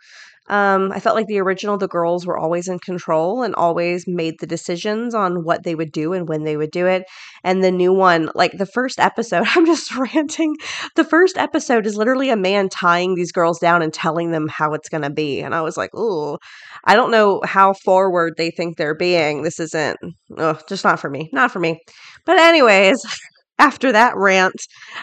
Um, 0.48 0.90
I 0.92 1.00
felt 1.00 1.16
like 1.16 1.28
the 1.28 1.40
original, 1.40 1.78
the 1.78 1.88
girls 1.88 2.26
were 2.26 2.36
always 2.36 2.68
in 2.68 2.78
control 2.80 3.42
and 3.42 3.54
always 3.54 4.04
made 4.06 4.34
the 4.40 4.46
decisions 4.46 5.14
on 5.14 5.44
what 5.44 5.62
they 5.62 5.74
would 5.74 5.92
do 5.92 6.12
and 6.12 6.28
when 6.28 6.44
they 6.44 6.56
would 6.56 6.70
do 6.70 6.86
it. 6.86 7.04
And 7.44 7.62
the 7.62 7.70
new 7.70 7.92
one, 7.92 8.30
like 8.34 8.52
the 8.58 8.66
first 8.66 8.98
episode, 8.98 9.46
I'm 9.54 9.66
just 9.66 9.94
ranting. 9.96 10.56
The 10.96 11.04
first 11.04 11.38
episode 11.38 11.86
is 11.86 11.96
literally 11.96 12.30
a 12.30 12.36
man 12.36 12.68
tying 12.68 13.14
these 13.14 13.32
girls 13.32 13.58
down 13.60 13.82
and 13.82 13.92
telling 13.92 14.30
them 14.32 14.48
how 14.48 14.74
it's 14.74 14.88
going 14.88 15.02
to 15.02 15.10
be. 15.10 15.40
And 15.40 15.54
I 15.54 15.62
was 15.62 15.76
like, 15.76 15.94
ooh, 15.94 16.38
I 16.84 16.94
don't 16.94 17.10
know 17.10 17.40
how 17.44 17.74
forward 17.74 18.34
they 18.36 18.50
think 18.50 18.76
they're 18.76 18.96
being. 18.96 19.42
This 19.42 19.60
isn't, 19.60 19.98
oh, 20.36 20.58
just 20.68 20.84
not 20.84 20.98
for 21.00 21.08
me. 21.08 21.30
Not 21.32 21.52
for 21.52 21.60
me. 21.60 21.80
But, 22.26 22.38
anyways, 22.38 23.00
after 23.58 23.92
that 23.92 24.16
rant, 24.16 24.60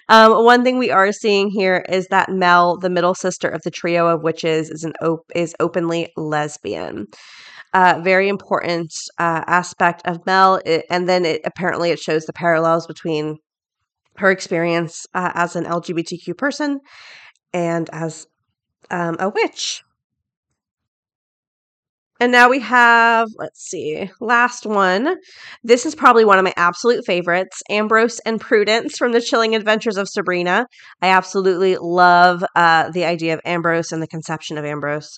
um, 0.09 0.43
one 0.43 0.63
thing 0.63 0.77
we 0.77 0.91
are 0.91 1.11
seeing 1.11 1.49
here 1.49 1.85
is 1.89 2.07
that 2.07 2.29
Mel, 2.29 2.77
the 2.77 2.89
middle 2.89 3.15
sister 3.15 3.47
of 3.47 3.61
the 3.63 3.71
trio 3.71 4.07
of 4.07 4.23
witches, 4.23 4.69
is 4.69 4.83
an 4.83 4.93
op- 5.01 5.31
is 5.35 5.55
openly 5.59 6.11
lesbian. 6.17 7.07
Uh, 7.73 8.01
very 8.03 8.27
important 8.27 8.91
uh, 9.19 9.43
aspect 9.45 10.01
of 10.05 10.25
Mel, 10.25 10.59
it, 10.65 10.85
and 10.89 11.07
then 11.07 11.25
it 11.25 11.41
apparently 11.45 11.91
it 11.91 11.99
shows 11.99 12.25
the 12.25 12.33
parallels 12.33 12.87
between 12.87 13.37
her 14.17 14.31
experience 14.31 15.05
uh, 15.13 15.31
as 15.35 15.55
an 15.55 15.65
LGBTQ 15.65 16.37
person 16.37 16.79
and 17.53 17.89
as 17.93 18.27
um, 18.91 19.15
a 19.19 19.29
witch. 19.29 19.83
And 22.21 22.33
now 22.33 22.49
we 22.49 22.59
have, 22.59 23.29
let's 23.37 23.61
see, 23.61 24.09
last 24.19 24.65
one. 24.65 25.15
This 25.63 25.85
is 25.85 25.95
probably 25.95 26.25
one 26.25 26.37
of 26.37 26.43
my 26.43 26.53
absolute 26.57 27.05
favorites 27.05 27.61
Ambrose 27.69 28.19
and 28.25 28.41
Prudence 28.41 28.97
from 28.97 29.13
The 29.13 29.21
Chilling 29.21 29.55
Adventures 29.55 29.95
of 29.95 30.09
Sabrina. 30.09 30.65
I 31.01 31.07
absolutely 31.07 31.77
love 31.79 32.43
uh, 32.55 32.89
the 32.91 33.05
idea 33.05 33.33
of 33.33 33.41
Ambrose 33.45 33.93
and 33.93 34.01
the 34.01 34.07
conception 34.07 34.57
of 34.57 34.65
Ambrose. 34.65 35.17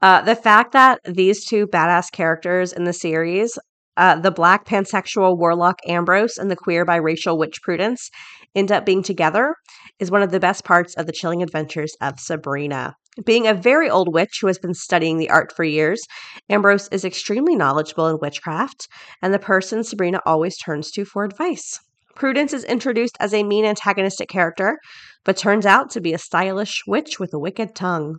Uh, 0.00 0.22
the 0.22 0.34
fact 0.34 0.72
that 0.72 0.98
these 1.04 1.44
two 1.44 1.68
badass 1.68 2.10
characters 2.10 2.72
in 2.72 2.84
the 2.84 2.92
series, 2.92 3.56
uh, 3.96 4.18
the 4.18 4.32
black 4.32 4.66
pansexual 4.66 5.38
warlock 5.38 5.78
Ambrose 5.86 6.38
and 6.38 6.50
the 6.50 6.56
queer 6.56 6.84
biracial 6.84 7.38
witch 7.38 7.62
Prudence, 7.62 8.10
end 8.54 8.72
up 8.72 8.84
being 8.84 9.04
together 9.04 9.54
is 10.00 10.10
one 10.10 10.22
of 10.22 10.32
the 10.32 10.40
best 10.40 10.64
parts 10.64 10.94
of 10.96 11.06
The 11.06 11.12
Chilling 11.12 11.42
Adventures 11.42 11.94
of 12.00 12.18
Sabrina. 12.18 12.96
Being 13.24 13.46
a 13.46 13.54
very 13.54 13.90
old 13.90 14.12
witch 14.12 14.38
who 14.40 14.46
has 14.46 14.58
been 14.58 14.74
studying 14.74 15.18
the 15.18 15.28
art 15.28 15.52
for 15.54 15.64
years, 15.64 16.00
Ambrose 16.48 16.88
is 16.88 17.04
extremely 17.04 17.54
knowledgeable 17.54 18.08
in 18.08 18.18
witchcraft 18.18 18.88
and 19.20 19.34
the 19.34 19.38
person 19.38 19.84
Sabrina 19.84 20.20
always 20.24 20.56
turns 20.56 20.90
to 20.92 21.04
for 21.04 21.24
advice. 21.24 21.78
Prudence 22.14 22.54
is 22.54 22.64
introduced 22.64 23.16
as 23.20 23.34
a 23.34 23.42
mean 23.42 23.64
antagonistic 23.66 24.28
character, 24.28 24.78
but 25.24 25.36
turns 25.36 25.66
out 25.66 25.90
to 25.90 26.00
be 26.00 26.14
a 26.14 26.18
stylish 26.18 26.82
witch 26.86 27.18
with 27.18 27.34
a 27.34 27.38
wicked 27.38 27.74
tongue. 27.74 28.16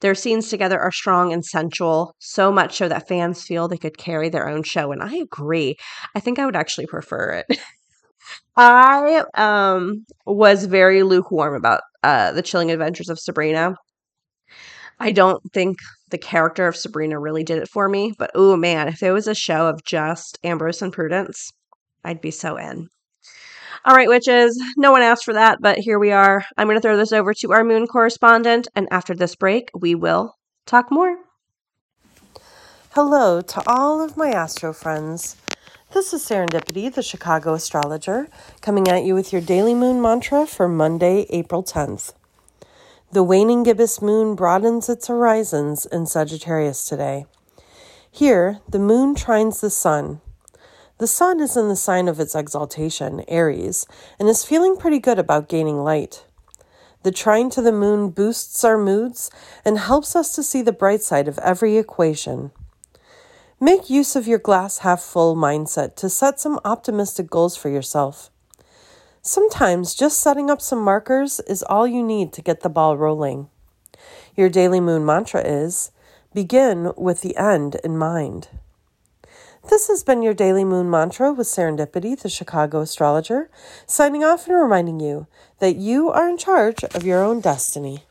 Their 0.00 0.14
scenes 0.14 0.48
together 0.48 0.78
are 0.78 0.92
strong 0.92 1.32
and 1.32 1.44
sensual, 1.44 2.14
so 2.18 2.52
much 2.52 2.76
so 2.76 2.88
that 2.88 3.08
fans 3.08 3.42
feel 3.44 3.68
they 3.68 3.76
could 3.76 3.98
carry 3.98 4.28
their 4.28 4.48
own 4.48 4.62
show, 4.62 4.92
and 4.92 5.02
I 5.02 5.16
agree. 5.16 5.76
I 6.14 6.20
think 6.20 6.38
I 6.38 6.46
would 6.46 6.56
actually 6.56 6.86
prefer 6.86 7.44
it. 7.48 7.58
I 8.56 9.24
um 9.34 10.04
was 10.26 10.64
very 10.66 11.02
lukewarm 11.02 11.54
about 11.54 11.82
uh 12.02 12.32
the 12.32 12.42
chilling 12.42 12.70
adventures 12.70 13.08
of 13.08 13.18
Sabrina. 13.18 13.74
I 15.00 15.12
don't 15.12 15.40
think 15.52 15.78
the 16.10 16.18
character 16.18 16.66
of 16.66 16.76
Sabrina 16.76 17.20
really 17.20 17.44
did 17.44 17.62
it 17.62 17.68
for 17.68 17.88
me, 17.88 18.14
but 18.18 18.30
oh 18.34 18.56
man, 18.56 18.88
if 18.88 19.02
it 19.02 19.12
was 19.12 19.28
a 19.28 19.34
show 19.34 19.68
of 19.68 19.84
just 19.84 20.38
Ambrose 20.42 20.82
and 20.82 20.92
Prudence, 20.92 21.52
I'd 22.04 22.20
be 22.20 22.30
so 22.30 22.56
in. 22.56 22.88
All 23.84 23.94
right, 23.94 24.08
witches, 24.08 24.60
no 24.76 24.90
one 24.90 25.02
asked 25.02 25.24
for 25.24 25.34
that, 25.34 25.58
but 25.60 25.78
here 25.78 25.98
we 25.98 26.10
are. 26.10 26.44
I'm 26.56 26.66
going 26.66 26.76
to 26.76 26.80
throw 26.80 26.96
this 26.96 27.12
over 27.12 27.32
to 27.34 27.52
our 27.52 27.62
moon 27.62 27.86
correspondent, 27.86 28.66
and 28.74 28.88
after 28.90 29.14
this 29.14 29.36
break, 29.36 29.70
we 29.72 29.94
will 29.94 30.34
talk 30.66 30.90
more. 30.90 31.16
Hello 32.90 33.40
to 33.40 33.62
all 33.68 34.00
of 34.00 34.16
my 34.16 34.30
astro 34.30 34.72
friends. 34.72 35.36
This 35.92 36.12
is 36.12 36.22
Serendipity, 36.24 36.92
the 36.92 37.02
Chicago 37.02 37.54
astrologer, 37.54 38.28
coming 38.60 38.88
at 38.88 39.04
you 39.04 39.14
with 39.14 39.32
your 39.32 39.40
daily 39.40 39.74
moon 39.74 40.02
mantra 40.02 40.44
for 40.44 40.68
Monday, 40.68 41.26
April 41.30 41.62
10th. 41.62 42.12
The 43.10 43.22
waning 43.22 43.62
gibbous 43.62 44.02
moon 44.02 44.34
broadens 44.34 44.90
its 44.90 45.06
horizons 45.06 45.86
in 45.86 46.04
Sagittarius 46.04 46.86
today. 46.86 47.24
Here, 48.10 48.60
the 48.68 48.78
moon 48.78 49.14
trines 49.14 49.62
the 49.62 49.70
sun. 49.70 50.20
The 50.98 51.06
sun 51.06 51.40
is 51.40 51.56
in 51.56 51.70
the 51.70 51.76
sign 51.76 52.08
of 52.08 52.20
its 52.20 52.34
exaltation, 52.34 53.24
Aries, 53.26 53.86
and 54.20 54.28
is 54.28 54.44
feeling 54.44 54.76
pretty 54.76 54.98
good 54.98 55.18
about 55.18 55.48
gaining 55.48 55.82
light. 55.82 56.26
The 57.02 57.10
trine 57.10 57.48
to 57.50 57.62
the 57.62 57.72
moon 57.72 58.10
boosts 58.10 58.62
our 58.62 58.76
moods 58.76 59.30
and 59.64 59.78
helps 59.78 60.14
us 60.14 60.34
to 60.34 60.42
see 60.42 60.60
the 60.60 60.70
bright 60.70 61.00
side 61.00 61.28
of 61.28 61.38
every 61.38 61.78
equation. 61.78 62.50
Make 63.58 63.88
use 63.88 64.16
of 64.16 64.28
your 64.28 64.38
glass 64.38 64.78
half 64.78 65.00
full 65.00 65.34
mindset 65.34 65.96
to 65.96 66.10
set 66.10 66.40
some 66.40 66.60
optimistic 66.62 67.30
goals 67.30 67.56
for 67.56 67.70
yourself. 67.70 68.30
Sometimes 69.22 69.94
just 69.94 70.18
setting 70.18 70.50
up 70.50 70.60
some 70.60 70.82
markers 70.82 71.40
is 71.40 71.62
all 71.64 71.86
you 71.86 72.02
need 72.02 72.32
to 72.32 72.42
get 72.42 72.60
the 72.60 72.68
ball 72.68 72.96
rolling. 72.96 73.48
Your 74.36 74.48
daily 74.48 74.80
moon 74.80 75.04
mantra 75.04 75.42
is 75.42 75.90
begin 76.32 76.92
with 76.96 77.22
the 77.22 77.36
end 77.36 77.76
in 77.82 77.98
mind. 77.98 78.48
This 79.68 79.88
has 79.88 80.04
been 80.04 80.22
your 80.22 80.34
daily 80.34 80.64
moon 80.64 80.88
mantra 80.88 81.32
with 81.32 81.46
Serendipity, 81.46 82.18
the 82.18 82.28
Chicago 82.28 82.80
astrologer, 82.80 83.50
signing 83.86 84.24
off 84.24 84.46
and 84.46 84.56
reminding 84.56 85.00
you 85.00 85.26
that 85.58 85.76
you 85.76 86.10
are 86.10 86.28
in 86.28 86.38
charge 86.38 86.84
of 86.84 87.04
your 87.04 87.22
own 87.22 87.40
destiny. 87.40 88.04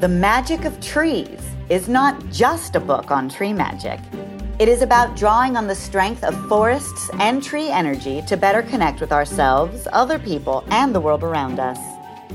The 0.00 0.08
Magic 0.08 0.64
of 0.64 0.80
Trees 0.80 1.40
is 1.68 1.88
not 1.88 2.28
just 2.30 2.74
a 2.74 2.80
book 2.80 3.10
on 3.10 3.28
tree 3.28 3.52
magic. 3.52 4.00
It 4.58 4.68
is 4.68 4.82
about 4.82 5.16
drawing 5.16 5.56
on 5.56 5.66
the 5.66 5.74
strength 5.74 6.22
of 6.22 6.36
forests 6.46 7.10
and 7.18 7.42
tree 7.42 7.70
energy 7.70 8.22
to 8.28 8.36
better 8.36 8.62
connect 8.62 9.00
with 9.00 9.10
ourselves, 9.10 9.88
other 9.92 10.18
people, 10.18 10.62
and 10.68 10.94
the 10.94 11.00
world 11.00 11.24
around 11.24 11.58
us. 11.58 11.78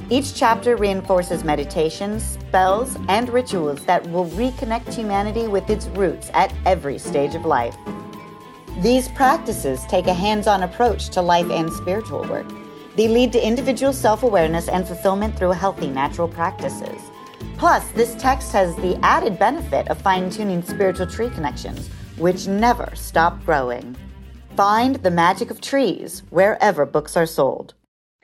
Each 0.09 0.33
chapter 0.33 0.75
reinforces 0.75 1.43
meditations, 1.43 2.23
spells, 2.23 2.97
and 3.07 3.29
rituals 3.29 3.85
that 3.85 4.05
will 4.09 4.25
reconnect 4.31 4.93
humanity 4.93 5.47
with 5.47 5.69
its 5.69 5.87
roots 5.89 6.31
at 6.33 6.53
every 6.65 6.97
stage 6.97 7.35
of 7.35 7.45
life. 7.45 7.77
These 8.81 9.09
practices 9.09 9.85
take 9.87 10.07
a 10.07 10.13
hands 10.13 10.47
on 10.47 10.63
approach 10.63 11.09
to 11.09 11.21
life 11.21 11.49
and 11.51 11.71
spiritual 11.71 12.23
work. 12.23 12.47
They 12.95 13.07
lead 13.07 13.31
to 13.33 13.47
individual 13.47 13.93
self 13.93 14.23
awareness 14.23 14.69
and 14.69 14.87
fulfillment 14.87 15.37
through 15.37 15.51
healthy 15.51 15.87
natural 15.87 16.27
practices. 16.27 16.99
Plus, 17.57 17.87
this 17.91 18.15
text 18.15 18.51
has 18.51 18.75
the 18.77 18.99
added 19.03 19.37
benefit 19.37 19.87
of 19.87 20.01
fine 20.01 20.31
tuning 20.31 20.63
spiritual 20.63 21.07
tree 21.07 21.29
connections 21.29 21.89
which 22.17 22.47
never 22.47 22.91
stop 22.95 23.43
growing. 23.45 23.95
Find 24.55 24.95
the 24.97 25.11
magic 25.11 25.51
of 25.51 25.61
trees 25.61 26.23
wherever 26.29 26.85
books 26.85 27.15
are 27.15 27.25
sold. 27.25 27.73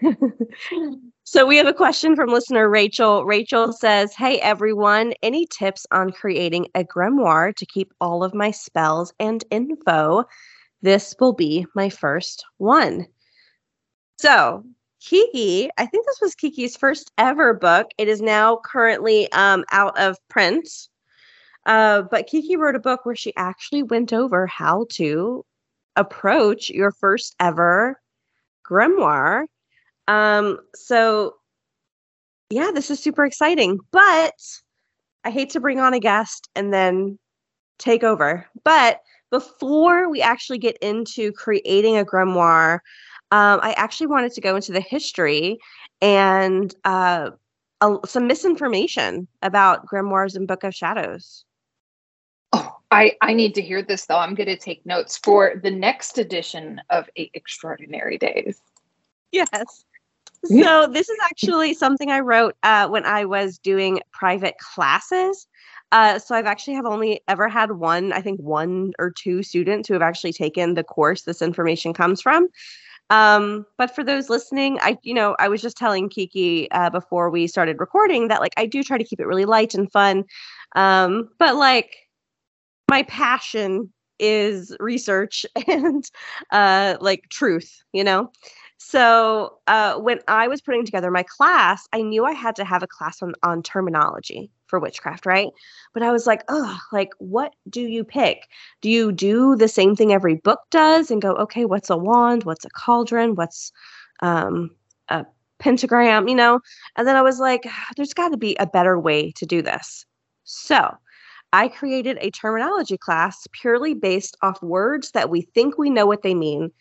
so 1.23 1.45
we 1.45 1.57
have 1.57 1.67
a 1.67 1.73
question 1.73 2.15
from 2.15 2.29
listener 2.29 2.69
Rachel. 2.69 3.25
Rachel 3.25 3.71
says, 3.71 4.13
Hey 4.15 4.39
everyone, 4.39 5.13
any 5.21 5.45
tips 5.45 5.85
on 5.91 6.11
creating 6.11 6.67
a 6.75 6.83
grimoire 6.83 7.55
to 7.55 7.65
keep 7.65 7.93
all 8.01 8.23
of 8.23 8.33
my 8.33 8.51
spells 8.51 9.13
and 9.19 9.43
info? 9.51 10.25
This 10.81 11.15
will 11.19 11.33
be 11.33 11.65
my 11.75 11.89
first 11.89 12.43
one. 12.57 13.07
So, 14.19 14.63
Kiki, 14.99 15.69
I 15.77 15.85
think 15.85 16.05
this 16.05 16.19
was 16.21 16.35
Kiki's 16.35 16.77
first 16.77 17.11
ever 17.17 17.53
book. 17.53 17.87
It 17.97 18.07
is 18.07 18.21
now 18.21 18.59
currently 18.65 19.31
um, 19.33 19.65
out 19.71 19.97
of 19.99 20.17
print. 20.29 20.67
Uh, 21.65 22.03
but 22.03 22.27
Kiki 22.27 22.55
wrote 22.57 22.75
a 22.75 22.79
book 22.79 23.05
where 23.05 23.15
she 23.15 23.33
actually 23.35 23.83
went 23.83 24.11
over 24.13 24.47
how 24.47 24.85
to 24.91 25.45
approach 25.95 26.69
your 26.69 26.91
first 26.91 27.35
ever 27.39 27.99
grimoire. 28.67 29.45
Um, 30.07 30.59
so 30.75 31.35
yeah, 32.49 32.71
this 32.73 32.91
is 32.91 33.01
super 33.01 33.25
exciting. 33.25 33.79
But 33.91 34.35
I 35.23 35.31
hate 35.31 35.51
to 35.51 35.59
bring 35.59 35.79
on 35.79 35.93
a 35.93 35.99
guest 35.99 36.49
and 36.55 36.73
then 36.73 37.17
take 37.79 38.03
over. 38.03 38.45
But 38.63 38.99
before 39.31 40.09
we 40.09 40.21
actually 40.21 40.59
get 40.59 40.77
into 40.77 41.31
creating 41.31 41.97
a 41.97 42.05
grimoire, 42.05 42.79
um, 43.31 43.59
I 43.63 43.73
actually 43.77 44.07
wanted 44.07 44.33
to 44.33 44.41
go 44.41 44.55
into 44.55 44.71
the 44.71 44.81
history 44.81 45.57
and 46.01 46.73
uh, 46.83 47.31
some 48.05 48.27
misinformation 48.27 49.27
about 49.41 49.87
grimoires 49.87 50.35
and 50.35 50.47
Book 50.47 50.63
of 50.63 50.75
Shadows. 50.75 51.45
I, 52.91 53.13
I 53.21 53.33
need 53.33 53.55
to 53.55 53.61
hear 53.61 53.81
this 53.81 54.05
though. 54.05 54.19
I'm 54.19 54.35
going 54.35 54.47
to 54.47 54.57
take 54.57 54.85
notes 54.85 55.17
for 55.17 55.59
the 55.61 55.71
next 55.71 56.17
edition 56.17 56.79
of 56.89 57.09
Eight 57.15 57.31
Extraordinary 57.33 58.17
Days. 58.17 58.61
Yes. 59.31 59.85
So 60.45 60.87
this 60.87 61.09
is 61.09 61.17
actually 61.23 61.73
something 61.73 62.11
I 62.11 62.19
wrote 62.19 62.55
uh, 62.63 62.87
when 62.89 63.05
I 63.05 63.25
was 63.25 63.57
doing 63.57 64.01
private 64.11 64.55
classes. 64.57 65.47
Uh, 65.91 66.19
so 66.19 66.35
I've 66.35 66.45
actually 66.45 66.73
have 66.73 66.85
only 66.85 67.21
ever 67.27 67.47
had 67.47 67.73
one, 67.73 68.11
I 68.11 68.21
think 68.21 68.39
one 68.41 68.93
or 68.99 69.09
two 69.09 69.41
students 69.41 69.87
who 69.87 69.93
have 69.93 70.01
actually 70.01 70.33
taken 70.33 70.73
the 70.73 70.83
course 70.83 71.21
this 71.21 71.41
information 71.41 71.93
comes 71.93 72.21
from. 72.21 72.47
Um, 73.09 73.65
but 73.77 73.93
for 73.93 74.03
those 74.03 74.29
listening, 74.29 74.79
I, 74.81 74.97
you 75.03 75.13
know, 75.13 75.35
I 75.39 75.47
was 75.47 75.61
just 75.61 75.77
telling 75.77 76.09
Kiki 76.09 76.69
uh, 76.71 76.89
before 76.89 77.29
we 77.29 77.47
started 77.47 77.79
recording 77.79 78.27
that 78.27 78.41
like 78.41 78.53
I 78.57 78.65
do 78.65 78.83
try 78.83 78.97
to 78.97 79.03
keep 79.03 79.19
it 79.19 79.27
really 79.27 79.45
light 79.45 79.73
and 79.75 79.91
fun. 79.91 80.25
Um, 80.75 81.29
but 81.37 81.55
like 81.55 81.95
my 82.93 83.01
passion 83.01 83.91
is 84.19 84.77
research 84.79 85.47
and 85.67 86.11
uh 86.51 86.95
like 87.01 87.27
truth 87.29 87.83
you 87.91 88.03
know? 88.03 88.31
So 88.77 89.57
uh 89.65 89.95
when 89.95 90.19
i 90.27 90.47
was 90.47 90.61
putting 90.61 90.85
together 90.85 91.09
my 91.09 91.23
class 91.23 91.87
i 91.91 92.03
knew 92.03 92.23
i 92.23 92.33
had 92.33 92.55
to 92.57 92.63
have 92.63 92.83
a 92.83 92.87
class 92.95 93.23
on 93.23 93.33
on 93.41 93.63
terminology 93.63 94.51
for 94.67 94.79
witchcraft 94.79 95.25
right? 95.25 95.49
But 95.95 96.03
i 96.03 96.11
was 96.11 96.27
like 96.27 96.43
oh 96.49 96.77
like 96.91 97.09
what 97.17 97.55
do 97.67 97.81
you 97.81 98.03
pick? 98.03 98.47
Do 98.81 98.91
you 98.91 99.11
do 99.11 99.55
the 99.55 99.67
same 99.79 99.95
thing 99.95 100.13
every 100.13 100.35
book 100.35 100.59
does 100.69 101.09
and 101.09 101.19
go 101.19 101.31
okay 101.45 101.65
what's 101.65 101.89
a 101.89 101.97
wand? 101.97 102.43
What's 102.43 102.65
a 102.65 102.69
cauldron? 102.69 103.33
What's 103.33 103.71
um 104.21 104.69
a 105.09 105.25
pentagram 105.57 106.27
you 106.27 106.35
know? 106.35 106.59
And 106.95 107.07
then 107.07 107.15
i 107.15 107.23
was 107.23 107.39
like 107.39 107.63
there's 107.95 108.13
got 108.13 108.29
to 108.29 108.37
be 108.37 108.55
a 108.59 108.67
better 108.67 108.99
way 108.99 109.31
to 109.39 109.47
do 109.47 109.63
this. 109.63 110.05
So 110.43 110.95
I 111.53 111.67
created 111.67 112.17
a 112.19 112.31
terminology 112.31 112.97
class 112.97 113.47
purely 113.51 113.93
based 113.93 114.35
off 114.41 114.61
words 114.63 115.11
that 115.11 115.29
we 115.29 115.41
think 115.41 115.77
we 115.77 115.91
know 115.91 116.07
what 116.07 116.23
they 116.23 116.33
mean, 116.33 116.71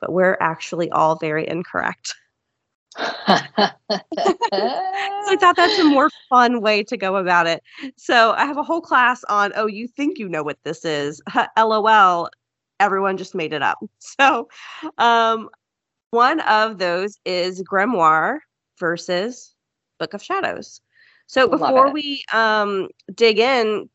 but 0.00 0.12
we're 0.12 0.38
actually 0.40 0.88
all 0.92 1.16
very 1.16 1.46
incorrect. 1.48 2.14
so 2.96 3.04
I 3.26 3.72
thought 5.40 5.56
that's 5.56 5.78
a 5.80 5.84
more 5.84 6.10
fun 6.28 6.60
way 6.60 6.84
to 6.84 6.96
go 6.96 7.16
about 7.16 7.48
it. 7.48 7.60
So 7.96 8.32
I 8.32 8.46
have 8.46 8.56
a 8.56 8.62
whole 8.62 8.80
class 8.80 9.24
on, 9.24 9.52
oh, 9.56 9.66
you 9.66 9.88
think 9.88 10.16
you 10.16 10.28
know 10.28 10.44
what 10.44 10.58
this 10.62 10.84
is. 10.84 11.20
LOL. 11.58 12.30
Everyone 12.78 13.16
just 13.16 13.34
made 13.34 13.52
it 13.52 13.62
up. 13.62 13.78
So 13.98 14.48
um, 14.98 15.48
one 16.10 16.40
of 16.40 16.78
those 16.78 17.18
is 17.24 17.62
Grimoire 17.62 18.38
versus 18.78 19.54
Book 19.98 20.14
of 20.14 20.22
Shadows. 20.22 20.80
So 21.26 21.48
before 21.48 21.92
we 21.92 22.24
um, 22.32 22.88
dig 23.14 23.38
in, 23.38 23.88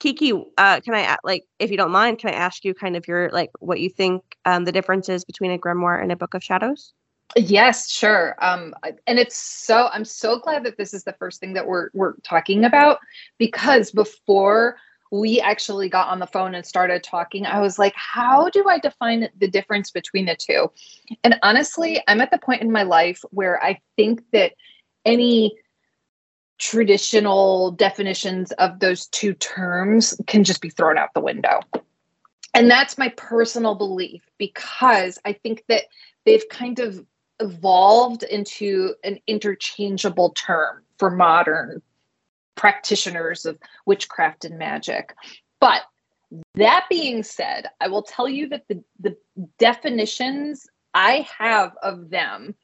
Kiki, 0.00 0.32
uh, 0.32 0.80
can 0.80 0.94
I 0.94 1.16
like, 1.24 1.44
if 1.58 1.70
you 1.70 1.76
don't 1.76 1.90
mind, 1.90 2.18
can 2.18 2.30
I 2.30 2.34
ask 2.34 2.64
you 2.64 2.74
kind 2.74 2.96
of 2.96 3.08
your 3.08 3.30
like 3.30 3.50
what 3.58 3.80
you 3.80 3.90
think 3.90 4.22
um, 4.44 4.64
the 4.64 4.72
difference 4.72 5.08
is 5.08 5.24
between 5.24 5.50
a 5.50 5.58
grimoire 5.58 6.00
and 6.00 6.12
a 6.12 6.16
book 6.16 6.34
of 6.34 6.42
shadows? 6.42 6.92
Yes, 7.36 7.90
sure. 7.90 8.36
Um, 8.40 8.74
and 9.06 9.18
it's 9.18 9.36
so 9.36 9.88
I'm 9.92 10.04
so 10.04 10.38
glad 10.38 10.64
that 10.64 10.78
this 10.78 10.94
is 10.94 11.04
the 11.04 11.12
first 11.14 11.40
thing 11.40 11.52
that 11.54 11.66
we're 11.66 11.90
we're 11.92 12.14
talking 12.22 12.64
about 12.64 13.00
because 13.38 13.90
before 13.90 14.76
we 15.10 15.40
actually 15.40 15.88
got 15.88 16.08
on 16.08 16.18
the 16.18 16.26
phone 16.26 16.54
and 16.54 16.64
started 16.64 17.02
talking, 17.02 17.46
I 17.46 17.60
was 17.60 17.78
like, 17.78 17.94
how 17.96 18.48
do 18.50 18.68
I 18.68 18.78
define 18.78 19.28
the 19.38 19.48
difference 19.48 19.90
between 19.90 20.26
the 20.26 20.36
two? 20.36 20.70
And 21.24 21.38
honestly, 21.42 22.02
I'm 22.08 22.20
at 22.20 22.30
the 22.30 22.38
point 22.38 22.62
in 22.62 22.70
my 22.70 22.82
life 22.82 23.24
where 23.30 23.62
I 23.62 23.80
think 23.96 24.22
that 24.32 24.52
any 25.04 25.56
traditional 26.58 27.70
definitions 27.72 28.52
of 28.52 28.80
those 28.80 29.06
two 29.06 29.32
terms 29.34 30.20
can 30.26 30.44
just 30.44 30.60
be 30.60 30.70
thrown 30.70 30.98
out 30.98 31.14
the 31.14 31.20
window. 31.20 31.60
And 32.54 32.70
that's 32.70 32.98
my 32.98 33.08
personal 33.10 33.74
belief 33.74 34.22
because 34.38 35.18
I 35.24 35.32
think 35.32 35.64
that 35.68 35.84
they've 36.24 36.48
kind 36.50 36.78
of 36.80 37.04
evolved 37.40 38.24
into 38.24 38.94
an 39.04 39.18
interchangeable 39.26 40.30
term 40.30 40.82
for 40.98 41.10
modern 41.10 41.80
practitioners 42.56 43.46
of 43.46 43.58
witchcraft 43.86 44.44
and 44.44 44.58
magic. 44.58 45.14
But 45.60 45.82
that 46.56 46.86
being 46.90 47.22
said, 47.22 47.66
I 47.80 47.88
will 47.88 48.02
tell 48.02 48.28
you 48.28 48.48
that 48.48 48.66
the, 48.68 48.82
the 48.98 49.16
definitions 49.58 50.66
I 50.94 51.26
have 51.38 51.72
of 51.82 52.10
them, 52.10 52.54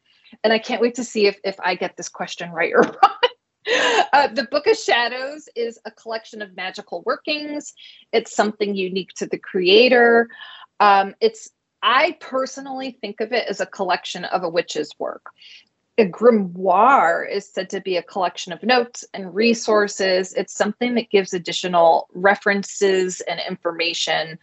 and 0.43 0.53
I 0.53 0.59
can't 0.59 0.83
wait 0.83 0.97
to 0.97 1.05
see 1.05 1.27
if, 1.27 1.39
if 1.45 1.59
I 1.61 1.77
get 1.77 1.97
this 1.97 2.09
question 2.09 2.51
right 2.51 2.73
or 2.75 2.81
wrong. 3.03 3.31
Uh, 4.13 4.29
the 4.29 4.45
Book 4.45 4.69
of 4.69 4.77
Shadows 4.77 5.49
is 5.57 5.81
a 5.85 5.91
collection 5.91 6.41
of 6.41 6.55
magical 6.55 7.03
workings. 7.05 7.75
It's 8.13 8.33
something 8.33 8.77
unique 8.77 9.13
to 9.15 9.27
the 9.27 9.39
creator. 9.39 10.29
Um, 10.79 11.17
it's 11.21 11.51
I 11.83 12.17
personally 12.21 12.97
think 13.01 13.21
of 13.21 13.33
it 13.33 13.47
as 13.49 13.61
a 13.61 13.67
collection 13.67 14.25
of 14.25 14.43
a 14.43 14.49
witch's 14.49 14.93
work. 14.99 15.27
A 15.99 16.09
grimoire 16.09 17.31
is 17.31 17.49
said 17.49 17.71
to 17.71 17.81
be 17.81 17.97
a 17.97 18.03
collection 18.03 18.53
of 18.53 18.63
notes 18.63 19.05
and 19.13 19.35
resources. 19.35 20.33
It's 20.33 20.55
something 20.55 20.95
that 20.95 21.11
gives 21.11 21.35
additional 21.35 22.09
references 22.15 23.21
and 23.21 23.41
information 23.49 24.39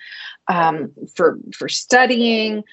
um, 0.47 0.91
for 1.15 1.39
for 1.53 1.67
studying. 1.67 2.63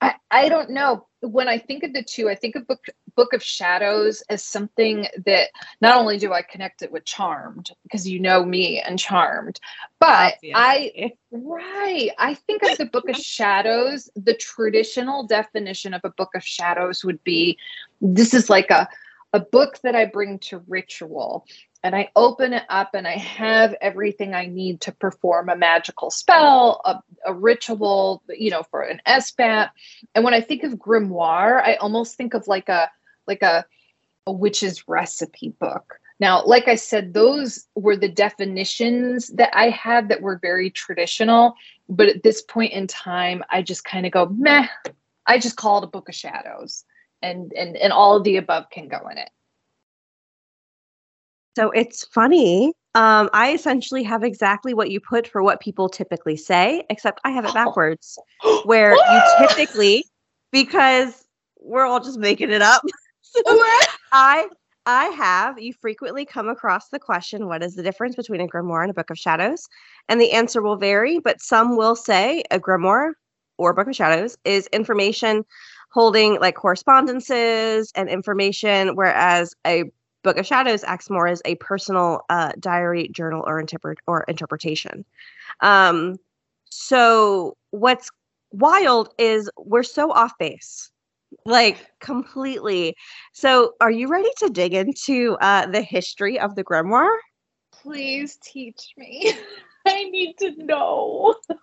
I, 0.00 0.14
I 0.30 0.48
don't 0.48 0.70
know. 0.70 1.06
When 1.20 1.48
I 1.48 1.58
think 1.58 1.82
of 1.82 1.92
the 1.92 2.02
two, 2.02 2.28
I 2.28 2.34
think 2.34 2.56
of 2.56 2.66
Book 2.66 2.84
Book 3.16 3.32
of 3.32 3.42
Shadows 3.42 4.22
as 4.28 4.44
something 4.44 5.06
that 5.24 5.48
not 5.80 5.98
only 5.98 6.18
do 6.18 6.32
I 6.32 6.42
connect 6.42 6.82
it 6.82 6.92
with 6.92 7.04
Charmed 7.04 7.70
because 7.82 8.06
you 8.06 8.20
know 8.20 8.44
me 8.44 8.80
and 8.80 8.98
Charmed, 8.98 9.60
but. 10.00 10.34
I 10.54 11.12
right. 11.30 12.10
I 12.18 12.34
think 12.34 12.62
of 12.62 12.78
the 12.78 12.86
Book 12.86 13.08
of 13.08 13.16
Shadows. 13.16 14.10
The 14.14 14.34
traditional 14.34 15.26
definition 15.26 15.94
of 15.94 16.02
a 16.04 16.10
Book 16.10 16.30
of 16.34 16.44
Shadows 16.44 17.04
would 17.04 17.22
be 17.24 17.58
this 18.00 18.34
is 18.34 18.50
like 18.50 18.70
a 18.70 18.88
a 19.32 19.40
book 19.40 19.78
that 19.82 19.94
I 19.94 20.06
bring 20.06 20.38
to 20.40 20.62
ritual 20.66 21.46
and 21.82 21.94
I 21.94 22.10
open 22.16 22.52
it 22.52 22.64
up 22.68 22.94
and 22.94 23.06
I 23.06 23.16
have 23.16 23.74
everything 23.80 24.34
I 24.34 24.46
need 24.46 24.80
to 24.82 24.92
perform 24.92 25.48
a 25.48 25.56
magical 25.56 26.10
spell, 26.10 26.80
a, 26.84 27.00
a 27.26 27.34
ritual, 27.34 28.22
you 28.28 28.50
know, 28.50 28.62
for 28.64 28.82
an 28.82 29.00
esbat. 29.06 29.70
And 30.14 30.24
when 30.24 30.34
I 30.34 30.40
think 30.40 30.64
of 30.64 30.72
grimoire, 30.72 31.62
I 31.62 31.74
almost 31.74 32.16
think 32.16 32.34
of 32.34 32.48
like 32.48 32.68
a 32.68 32.90
like 33.26 33.42
a 33.42 33.64
a 34.26 34.32
witch's 34.32 34.88
recipe 34.88 35.50
book. 35.60 36.00
Now, 36.18 36.44
like 36.44 36.66
I 36.66 36.76
said, 36.76 37.12
those 37.12 37.66
were 37.74 37.96
the 37.96 38.08
definitions 38.08 39.28
that 39.28 39.50
I 39.56 39.68
had 39.68 40.08
that 40.08 40.22
were 40.22 40.38
very 40.38 40.70
traditional. 40.70 41.54
But 41.88 42.08
at 42.08 42.22
this 42.22 42.42
point 42.42 42.72
in 42.72 42.86
time, 42.86 43.44
I 43.50 43.62
just 43.62 43.84
kind 43.84 44.06
of 44.06 44.12
go, 44.12 44.26
meh. 44.26 44.66
I 45.26 45.38
just 45.38 45.56
call 45.56 45.78
it 45.78 45.84
a 45.84 45.88
book 45.88 46.08
of 46.08 46.14
shadows. 46.14 46.84
And 47.22 47.52
and 47.54 47.76
and 47.76 47.92
all 47.92 48.16
of 48.16 48.24
the 48.24 48.36
above 48.36 48.70
can 48.70 48.88
go 48.88 49.08
in 49.10 49.18
it. 49.18 49.30
So 51.56 51.70
it's 51.70 52.04
funny. 52.04 52.72
Um, 52.94 53.28
I 53.32 53.52
essentially 53.52 54.02
have 54.04 54.22
exactly 54.22 54.74
what 54.74 54.90
you 54.90 55.00
put 55.00 55.26
for 55.26 55.42
what 55.42 55.60
people 55.60 55.88
typically 55.88 56.36
say, 56.36 56.84
except 56.88 57.20
I 57.24 57.30
have 57.30 57.44
it 57.44 57.54
backwards, 57.54 58.18
where 58.64 58.92
you 58.92 59.22
typically, 59.48 60.04
because 60.52 61.24
we're 61.60 61.84
all 61.84 62.00
just 62.00 62.18
making 62.18 62.50
it 62.50 62.62
up. 62.62 62.82
I 64.12 64.48
I 64.86 65.06
have 65.06 65.58
you 65.58 65.72
frequently 65.72 66.24
come 66.24 66.48
across 66.48 66.88
the 66.88 66.98
question, 66.98 67.48
what 67.48 67.62
is 67.62 67.74
the 67.74 67.82
difference 67.82 68.14
between 68.14 68.40
a 68.40 68.46
grimoire 68.46 68.82
and 68.82 68.90
a 68.90 68.94
book 68.94 69.10
of 69.10 69.18
shadows? 69.18 69.68
And 70.08 70.20
the 70.20 70.30
answer 70.32 70.62
will 70.62 70.76
vary, 70.76 71.18
but 71.18 71.40
some 71.40 71.76
will 71.76 71.96
say 71.96 72.44
a 72.52 72.60
grimoire 72.60 73.12
or 73.58 73.72
book 73.72 73.88
of 73.88 73.96
shadows 73.96 74.38
is 74.44 74.68
information 74.68 75.44
holding 75.90 76.38
like 76.40 76.54
correspondences 76.54 77.90
and 77.96 78.08
information, 78.08 78.94
whereas 78.94 79.54
a 79.66 79.84
Book 80.26 80.38
of 80.38 80.46
Shadows 80.46 80.82
acts 80.82 81.08
more 81.08 81.28
as 81.28 81.40
a 81.44 81.54
personal 81.54 82.22
uh, 82.30 82.50
diary, 82.58 83.08
journal, 83.12 83.44
or 83.46 83.60
interpret 83.60 83.98
or 84.08 84.24
interpretation. 84.24 85.04
Um, 85.60 86.16
so 86.68 87.56
what's 87.70 88.10
wild 88.50 89.14
is 89.18 89.48
we're 89.56 89.84
so 89.84 90.10
off 90.10 90.36
base, 90.36 90.90
like 91.44 91.86
completely. 92.00 92.96
So 93.32 93.74
are 93.80 93.90
you 93.90 94.08
ready 94.08 94.30
to 94.38 94.48
dig 94.50 94.74
into 94.74 95.36
uh, 95.40 95.66
the 95.66 95.82
history 95.82 96.38
of 96.38 96.54
the 96.54 96.64
grimoire? 96.64 97.16
Please 97.72 98.38
teach 98.42 98.94
me. 98.96 99.32
I 99.86 100.04
need 100.04 100.34
to 100.38 100.54
know. 100.64 101.34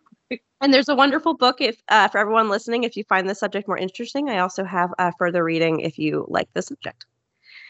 And 0.62 0.74
there's 0.74 0.88
a 0.88 0.96
wonderful 0.96 1.34
book 1.34 1.60
if 1.60 1.84
uh, 1.90 2.08
for 2.08 2.20
everyone 2.20 2.50
listening. 2.50 2.86
If 2.86 2.96
you 2.96 3.04
find 3.04 3.30
the 3.30 3.36
subject 3.36 3.68
more 3.68 3.78
interesting, 3.78 4.30
I 4.30 4.40
also 4.40 4.64
have 4.64 4.92
uh, 4.98 5.12
further 5.20 5.44
reading 5.44 5.82
if 5.82 6.00
you 6.00 6.26
like 6.30 6.48
the 6.54 6.62
subject. 6.62 7.06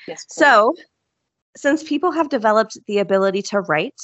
Yes. 0.08 0.26
Please. 0.26 0.36
So, 0.36 0.76
since 1.58 1.82
people 1.82 2.12
have 2.12 2.30
developed 2.30 2.78
the 2.86 3.00
ability 3.00 3.42
to 3.44 3.62
write, 3.62 4.00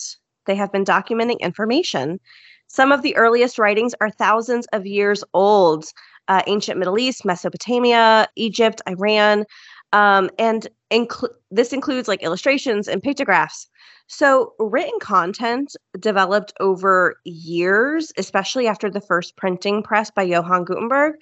they 0.47 0.55
have 0.55 0.71
been 0.71 0.83
documenting 0.83 1.39
information. 1.39 2.19
Some 2.65 2.91
of 2.91 3.03
the 3.03 3.15
earliest 3.15 3.59
writings 3.59 3.93
are 4.01 4.09
thousands 4.09 4.65
of 4.73 4.88
years 4.88 5.23
old 5.35 5.85
uh, 6.29 6.43
ancient 6.47 6.79
Middle 6.79 6.97
East, 6.97 7.25
Mesopotamia, 7.25 8.27
Egypt, 8.35 8.81
Iran. 8.87 9.45
Um, 9.91 10.29
and 10.37 10.67
incl- 10.91 11.33
this 11.51 11.73
includes 11.73 12.07
like 12.07 12.23
illustrations 12.23 12.87
and 12.87 13.03
pictographs. 13.03 13.67
So, 14.07 14.53
written 14.59 14.99
content 14.99 15.75
developed 15.99 16.53
over 16.59 17.15
years, 17.25 18.11
especially 18.17 18.67
after 18.67 18.89
the 18.89 19.01
first 19.01 19.35
printing 19.35 19.83
press 19.83 20.09
by 20.09 20.23
Johann 20.23 20.63
Gutenberg. 20.63 21.15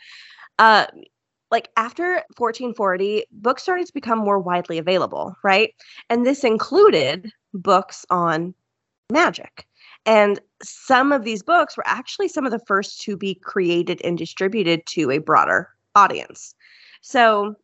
Uh, 0.59 0.85
like 1.49 1.69
after 1.77 2.23
1440, 2.37 3.25
books 3.31 3.63
started 3.63 3.87
to 3.87 3.93
become 3.93 4.19
more 4.19 4.39
widely 4.39 4.77
available, 4.77 5.35
right? 5.43 5.73
And 6.09 6.25
this 6.25 6.43
included 6.43 7.31
books 7.53 8.05
on 8.09 8.53
magic. 9.11 9.65
And 10.07 10.39
some 10.63 11.11
of 11.11 11.25
these 11.25 11.43
books 11.43 11.75
were 11.75 11.83
actually 11.85 12.29
some 12.29 12.45
of 12.45 12.51
the 12.51 12.65
first 12.65 13.01
to 13.01 13.17
be 13.17 13.35
created 13.35 14.01
and 14.03 14.17
distributed 14.17 14.85
to 14.87 15.11
a 15.11 15.17
broader 15.19 15.69
audience. 15.95 16.55
So 17.01 17.55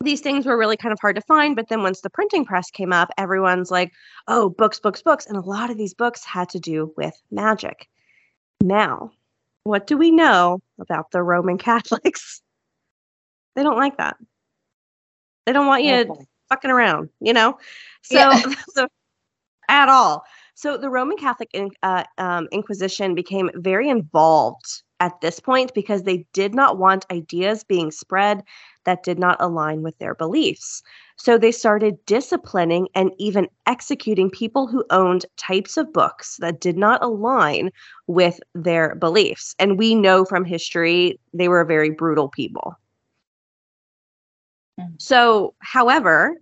these 0.00 0.20
things 0.20 0.46
were 0.46 0.56
really 0.56 0.76
kind 0.76 0.92
of 0.92 0.98
hard 1.00 1.16
to 1.16 1.22
find. 1.22 1.56
But 1.56 1.68
then 1.68 1.82
once 1.82 2.00
the 2.00 2.10
printing 2.10 2.44
press 2.44 2.70
came 2.70 2.92
up, 2.92 3.10
everyone's 3.18 3.70
like, 3.70 3.92
oh, 4.28 4.48
books, 4.48 4.78
books, 4.78 5.02
books. 5.02 5.26
And 5.26 5.36
a 5.36 5.40
lot 5.40 5.70
of 5.70 5.76
these 5.76 5.92
books 5.92 6.24
had 6.24 6.48
to 6.50 6.60
do 6.60 6.94
with 6.96 7.20
magic. 7.32 7.88
Now, 8.60 9.10
what 9.64 9.88
do 9.88 9.96
we 9.96 10.12
know 10.12 10.60
about 10.80 11.10
the 11.10 11.22
Roman 11.22 11.58
Catholics? 11.58 12.40
They 13.54 13.62
don't 13.62 13.76
like 13.76 13.98
that. 13.98 14.16
They 15.44 15.52
don't 15.52 15.66
want 15.66 15.84
you 15.84 15.94
okay. 15.94 16.24
fucking 16.48 16.70
around, 16.70 17.10
you 17.20 17.34
know? 17.34 17.58
So, 18.00 18.16
yeah. 18.16 18.40
so 18.70 18.88
at 19.68 19.90
all. 19.90 20.24
So 20.54 20.76
the 20.76 20.90
Roman 20.90 21.16
Catholic 21.16 21.50
in, 21.52 21.70
uh, 21.82 22.04
um, 22.18 22.48
Inquisition 22.52 23.14
became 23.14 23.50
very 23.54 23.88
involved 23.88 24.82
at 25.00 25.20
this 25.20 25.40
point 25.40 25.74
because 25.74 26.04
they 26.04 26.24
did 26.32 26.54
not 26.54 26.78
want 26.78 27.06
ideas 27.10 27.64
being 27.64 27.90
spread 27.90 28.44
that 28.84 29.02
did 29.02 29.18
not 29.18 29.36
align 29.40 29.82
with 29.82 29.98
their 29.98 30.14
beliefs. 30.14 30.82
So 31.16 31.38
they 31.38 31.52
started 31.52 32.04
disciplining 32.06 32.88
and 32.94 33.10
even 33.18 33.48
executing 33.66 34.30
people 34.30 34.66
who 34.66 34.84
owned 34.90 35.26
types 35.36 35.76
of 35.76 35.92
books 35.92 36.36
that 36.38 36.60
did 36.60 36.76
not 36.76 37.02
align 37.02 37.70
with 38.06 38.38
their 38.54 38.94
beliefs. 38.94 39.54
And 39.58 39.78
we 39.78 39.94
know 39.94 40.24
from 40.24 40.44
history 40.44 41.18
they 41.34 41.48
were 41.48 41.64
very 41.64 41.90
brutal 41.90 42.28
people. 42.28 42.74
Mm. 44.78 45.00
So, 45.00 45.54
however, 45.60 46.36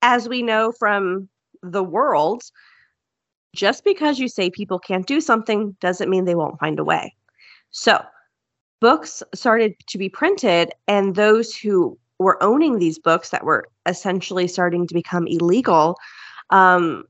as 0.00 0.28
we 0.28 0.42
know 0.42 0.72
from 0.72 1.28
the 1.62 1.84
world, 1.84 2.42
just 3.54 3.84
because 3.84 4.18
you 4.18 4.28
say 4.28 4.50
people 4.50 4.78
can't 4.78 5.06
do 5.06 5.20
something 5.20 5.76
doesn't 5.80 6.10
mean 6.10 6.24
they 6.24 6.34
won't 6.34 6.58
find 6.58 6.78
a 6.78 6.84
way. 6.84 7.14
So, 7.70 8.02
books 8.80 9.22
started 9.34 9.74
to 9.88 9.98
be 9.98 10.08
printed, 10.08 10.72
and 10.88 11.14
those 11.14 11.54
who 11.54 11.98
were 12.18 12.42
owning 12.42 12.78
these 12.78 12.98
books 12.98 13.30
that 13.30 13.44
were 13.44 13.68
essentially 13.86 14.46
starting 14.46 14.86
to 14.86 14.94
become 14.94 15.26
illegal 15.26 15.96
um, 16.50 17.04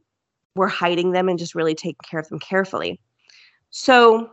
were 0.55 0.69
hiding 0.69 1.13
them 1.13 1.29
and 1.29 1.39
just 1.39 1.55
really 1.55 1.75
taking 1.75 1.97
care 2.09 2.21
of 2.21 2.29
them 2.29 2.39
carefully. 2.39 3.01
So, 3.71 4.31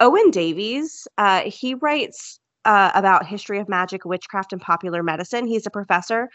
Owen 0.00 0.30
Davies, 0.30 1.06
uh, 1.18 1.42
he 1.42 1.74
writes 1.74 2.40
uh, 2.64 2.90
about 2.94 3.26
history 3.26 3.58
of 3.58 3.68
magic, 3.68 4.04
witchcraft, 4.04 4.52
and 4.52 4.60
popular 4.60 5.02
medicine. 5.02 5.46
He's 5.46 5.66
a 5.66 5.70
professor 5.70 6.28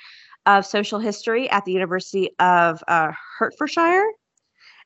of 0.45 0.65
social 0.65 0.99
history 0.99 1.49
at 1.49 1.65
the 1.65 1.71
University 1.71 2.29
of 2.39 2.83
uh, 2.87 3.11
Hertfordshire. 3.37 4.05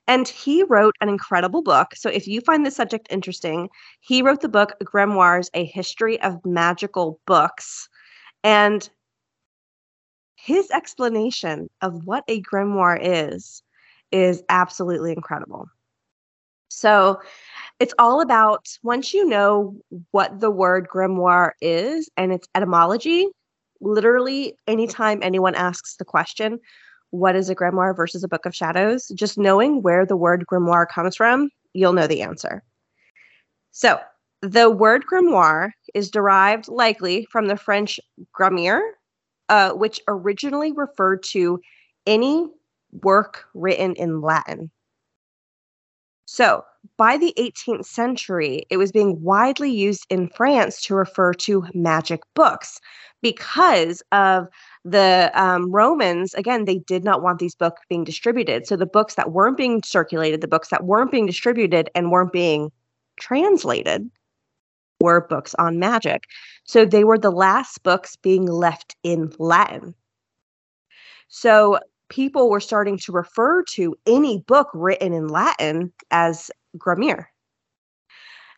And 0.07 0.27
he 0.27 0.63
wrote 0.63 0.95
an 0.99 1.07
incredible 1.09 1.61
book. 1.61 1.95
So, 1.95 2.09
if 2.09 2.27
you 2.27 2.41
find 2.41 2.65
this 2.65 2.75
subject 2.75 3.07
interesting, 3.09 3.69
he 4.01 4.21
wrote 4.21 4.41
the 4.41 4.49
book 4.49 4.73
Grimoires 4.83 5.49
A 5.53 5.65
History 5.65 6.21
of 6.21 6.43
Magical 6.45 7.19
Books. 7.25 7.87
And 8.43 8.89
his 10.35 10.69
explanation 10.71 11.69
of 11.81 12.05
what 12.05 12.25
a 12.27 12.41
grimoire 12.41 12.99
is 13.01 13.63
is 14.11 14.43
absolutely 14.49 15.13
incredible. 15.13 15.67
So, 16.67 17.21
it's 17.79 17.93
all 17.97 18.19
about 18.21 18.67
once 18.83 19.13
you 19.13 19.25
know 19.25 19.77
what 20.11 20.39
the 20.39 20.51
word 20.51 20.87
grimoire 20.93 21.51
is 21.61 22.09
and 22.17 22.33
its 22.33 22.47
etymology, 22.55 23.27
literally 23.79 24.55
anytime 24.67 25.19
anyone 25.21 25.55
asks 25.55 25.95
the 25.95 26.05
question, 26.05 26.59
what 27.13 27.35
is 27.35 27.47
a 27.47 27.55
grimoire 27.55 27.95
versus 27.95 28.23
a 28.23 28.27
book 28.27 28.47
of 28.47 28.55
shadows, 28.55 29.09
just 29.13 29.37
knowing 29.37 29.83
where 29.83 30.03
the 30.03 30.17
word 30.17 30.43
grimoire 30.51 30.87
comes 30.87 31.15
from, 31.15 31.47
you'll 31.73 31.93
know 31.93 32.07
the 32.07 32.23
answer. 32.23 32.63
So, 33.71 33.99
the 34.41 34.71
word 34.71 35.05
grimoire 35.05 35.69
is 35.93 36.09
derived 36.09 36.67
likely 36.67 37.27
from 37.31 37.45
the 37.47 37.55
French 37.55 37.99
grammaire, 38.31 38.81
uh, 39.47 39.73
which 39.73 40.01
originally 40.07 40.71
referred 40.71 41.21
to 41.23 41.61
any 42.07 42.47
work 43.03 43.45
written 43.53 43.93
in 43.93 44.21
Latin. 44.21 44.71
So, 46.25 46.65
by 46.97 47.17
the 47.17 47.33
18th 47.37 47.85
century, 47.85 48.65
it 48.71 48.77
was 48.77 48.91
being 48.91 49.21
widely 49.21 49.71
used 49.71 50.07
in 50.09 50.29
France 50.29 50.81
to 50.85 50.95
refer 50.95 51.33
to 51.35 51.67
magic 51.75 52.21
books 52.33 52.79
because 53.21 54.01
of 54.11 54.47
the 54.85 55.31
um, 55.33 55.71
Romans. 55.71 56.33
Again, 56.33 56.65
they 56.65 56.79
did 56.79 57.03
not 57.03 57.21
want 57.21 57.39
these 57.39 57.55
books 57.55 57.81
being 57.89 58.03
distributed. 58.03 58.67
So 58.67 58.75
the 58.75 58.85
books 58.85 59.15
that 59.15 59.31
weren't 59.31 59.57
being 59.57 59.81
circulated, 59.83 60.41
the 60.41 60.47
books 60.47 60.69
that 60.69 60.85
weren't 60.85 61.11
being 61.11 61.25
distributed 61.25 61.89
and 61.95 62.11
weren't 62.11 62.33
being 62.33 62.71
translated, 63.17 64.09
were 64.99 65.27
books 65.27 65.53
on 65.55 65.79
magic. 65.79 66.23
So 66.63 66.85
they 66.85 67.03
were 67.03 67.17
the 67.17 67.31
last 67.31 67.83
books 67.83 68.15
being 68.15 68.45
left 68.45 68.95
in 69.03 69.31
Latin. 69.37 69.93
So 71.27 71.79
people 72.09 72.49
were 72.49 72.59
starting 72.59 72.97
to 72.99 73.11
refer 73.11 73.63
to 73.63 73.95
any 74.05 74.39
book 74.39 74.69
written 74.73 75.13
in 75.13 75.27
Latin 75.27 75.91
as 76.11 76.51
Grammar. 76.77 77.29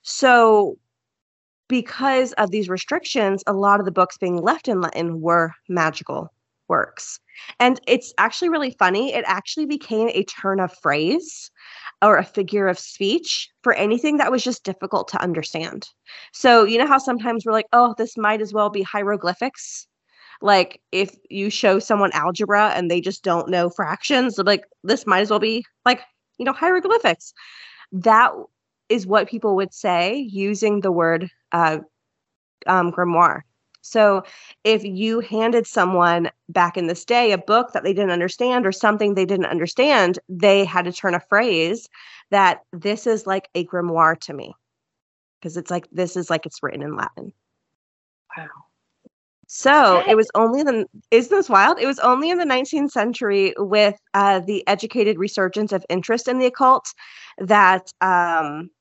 So 0.04 0.78
because 1.68 2.34
of 2.34 2.52
these 2.52 2.70
restrictions, 2.70 3.44
a 3.48 3.54
lot 3.54 3.80
of 3.80 3.86
the 3.86 3.92
books 3.92 4.18
being 4.18 4.42
left 4.42 4.68
in 4.68 4.82
Latin 4.82 5.22
were 5.22 5.52
magical 5.68 6.32
works. 6.68 7.20
And 7.60 7.80
it's 7.88 8.14
actually 8.18 8.50
really 8.50 8.72
funny. 8.72 9.14
It 9.14 9.24
actually 9.28 9.66
became 9.66 10.10
a 10.10 10.24
turn 10.24 10.60
of 10.60 10.76
phrase 10.82 11.52
or 12.02 12.18
a 12.18 12.24
figure 12.24 12.68
of 12.68 12.80
speech 12.80 13.50
for 13.62 13.74
anything 13.74 14.18
that 14.18 14.32
was 14.32 14.44
just 14.44 14.64
difficult 14.64 15.08
to 15.10 15.22
understand. 15.22 15.88
So, 16.34 16.64
you 16.64 16.78
know 16.78 16.88
how 16.88 16.98
sometimes 16.98 17.46
we're 17.46 17.52
like, 17.52 17.68
oh, 17.74 17.94
this 17.98 18.18
might 18.18 18.42
as 18.42 18.54
well 18.54 18.70
be 18.70 18.82
hieroglyphics? 18.82 19.88
Like, 20.42 20.82
if 20.92 21.16
you 21.30 21.50
show 21.50 21.80
someone 21.80 22.12
algebra 22.14 22.70
and 22.76 22.90
they 22.92 23.02
just 23.02 23.24
don't 23.24 23.50
know 23.50 23.70
fractions, 23.70 24.38
like, 24.38 24.66
this 24.84 25.08
might 25.08 25.22
as 25.22 25.30
well 25.30 25.40
be 25.40 25.66
like, 25.86 26.02
you 26.38 26.46
know, 26.46 26.54
hieroglyphics. 26.54 27.34
That 27.92 28.32
is 28.90 29.08
what 29.08 29.30
people 29.30 29.56
would 29.56 29.74
say 29.74 30.28
using 30.30 30.82
the 30.82 30.92
word 30.92 31.30
uh, 31.56 31.80
um, 32.68 32.92
grimoire. 32.92 33.42
So 33.82 34.24
if 34.64 34.84
you 34.84 35.22
handed 35.22 35.68
someone 35.68 36.32
back 36.50 36.76
in 36.76 36.88
this 36.88 37.06
day 37.06 37.32
a 37.32 37.38
book 37.38 37.72
that 37.74 37.84
they 37.84 37.94
didn't 37.94 38.12
understand 38.12 38.66
or 38.66 38.72
something 38.72 39.14
they 39.14 39.26
didn't 39.26 39.46
understand, 39.46 40.20
they 40.28 40.66
had 40.66 40.86
to 40.86 40.92
turn 40.92 41.14
a 41.14 41.20
phrase 41.20 41.88
that 42.32 42.62
this 42.74 43.08
is 43.08 43.26
like 43.26 43.48
a 43.56 43.66
grimoire 43.66 44.20
to 44.22 44.34
me. 44.34 44.54
Because 45.40 45.56
it's 45.56 45.72
like 45.72 45.88
this 45.92 46.18
is 46.18 46.30
like 46.30 46.46
it's 46.46 46.62
written 46.64 46.82
in 46.82 46.96
Latin. 46.96 47.32
Wow. 48.36 48.48
So 49.48 50.04
it 50.08 50.16
was 50.16 50.30
only 50.34 50.64
the 50.64 50.88
isn't 51.12 51.38
this 51.38 51.50
wild? 51.50 51.80
It 51.80 51.86
was 51.86 52.00
only 52.00 52.32
in 52.32 52.40
the 52.40 52.46
19th 52.46 52.90
century 52.90 53.54
with 53.58 53.96
uh, 54.16 54.40
the 54.40 54.68
educated 54.68 55.20
resurgence 55.20 55.72
of 55.72 55.86
interest 55.88 56.28
in 56.28 56.40
the 56.40 56.48
occult 56.48 56.88
that 57.38 57.94
um, 58.02 58.72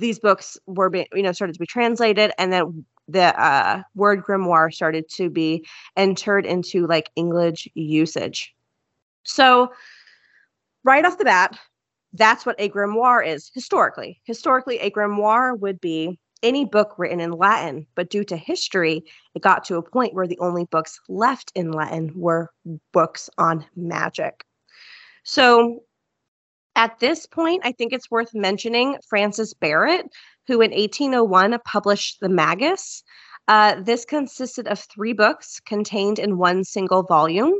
these 0.00 0.18
books 0.18 0.58
were 0.66 0.90
being, 0.90 1.06
you 1.12 1.22
know, 1.22 1.32
started 1.32 1.52
to 1.54 1.60
be 1.60 1.66
translated, 1.66 2.32
and 2.38 2.52
then 2.52 2.84
the 3.08 3.40
uh, 3.40 3.82
word 3.94 4.22
grimoire 4.24 4.72
started 4.72 5.08
to 5.10 5.30
be 5.30 5.66
entered 5.96 6.46
into 6.46 6.86
like 6.86 7.10
English 7.16 7.68
usage. 7.74 8.54
So, 9.24 9.72
right 10.84 11.04
off 11.04 11.18
the 11.18 11.24
bat, 11.24 11.58
that's 12.12 12.44
what 12.44 12.56
a 12.58 12.68
grimoire 12.68 13.26
is 13.26 13.50
historically. 13.54 14.20
Historically, 14.24 14.78
a 14.78 14.90
grimoire 14.90 15.58
would 15.58 15.80
be 15.80 16.18
any 16.42 16.64
book 16.64 16.94
written 16.96 17.20
in 17.20 17.32
Latin, 17.32 17.86
but 17.94 18.10
due 18.10 18.24
to 18.24 18.36
history, 18.36 19.04
it 19.34 19.42
got 19.42 19.64
to 19.64 19.76
a 19.76 19.82
point 19.82 20.14
where 20.14 20.26
the 20.26 20.38
only 20.38 20.64
books 20.66 20.98
left 21.08 21.52
in 21.54 21.70
Latin 21.70 22.12
were 22.14 22.50
books 22.92 23.28
on 23.36 23.64
magic. 23.76 24.44
So, 25.22 25.82
at 26.76 26.98
this 27.00 27.26
point, 27.26 27.62
I 27.64 27.72
think 27.72 27.92
it's 27.92 28.10
worth 28.10 28.34
mentioning 28.34 28.96
Francis 29.08 29.54
Barrett, 29.54 30.06
who 30.46 30.60
in 30.60 30.70
1801 30.70 31.58
published 31.64 32.18
The 32.20 32.28
Magus. 32.28 33.02
Uh, 33.48 33.80
this 33.80 34.04
consisted 34.04 34.68
of 34.68 34.78
three 34.78 35.12
books 35.12 35.60
contained 35.60 36.18
in 36.18 36.38
one 36.38 36.64
single 36.64 37.02
volume. 37.02 37.54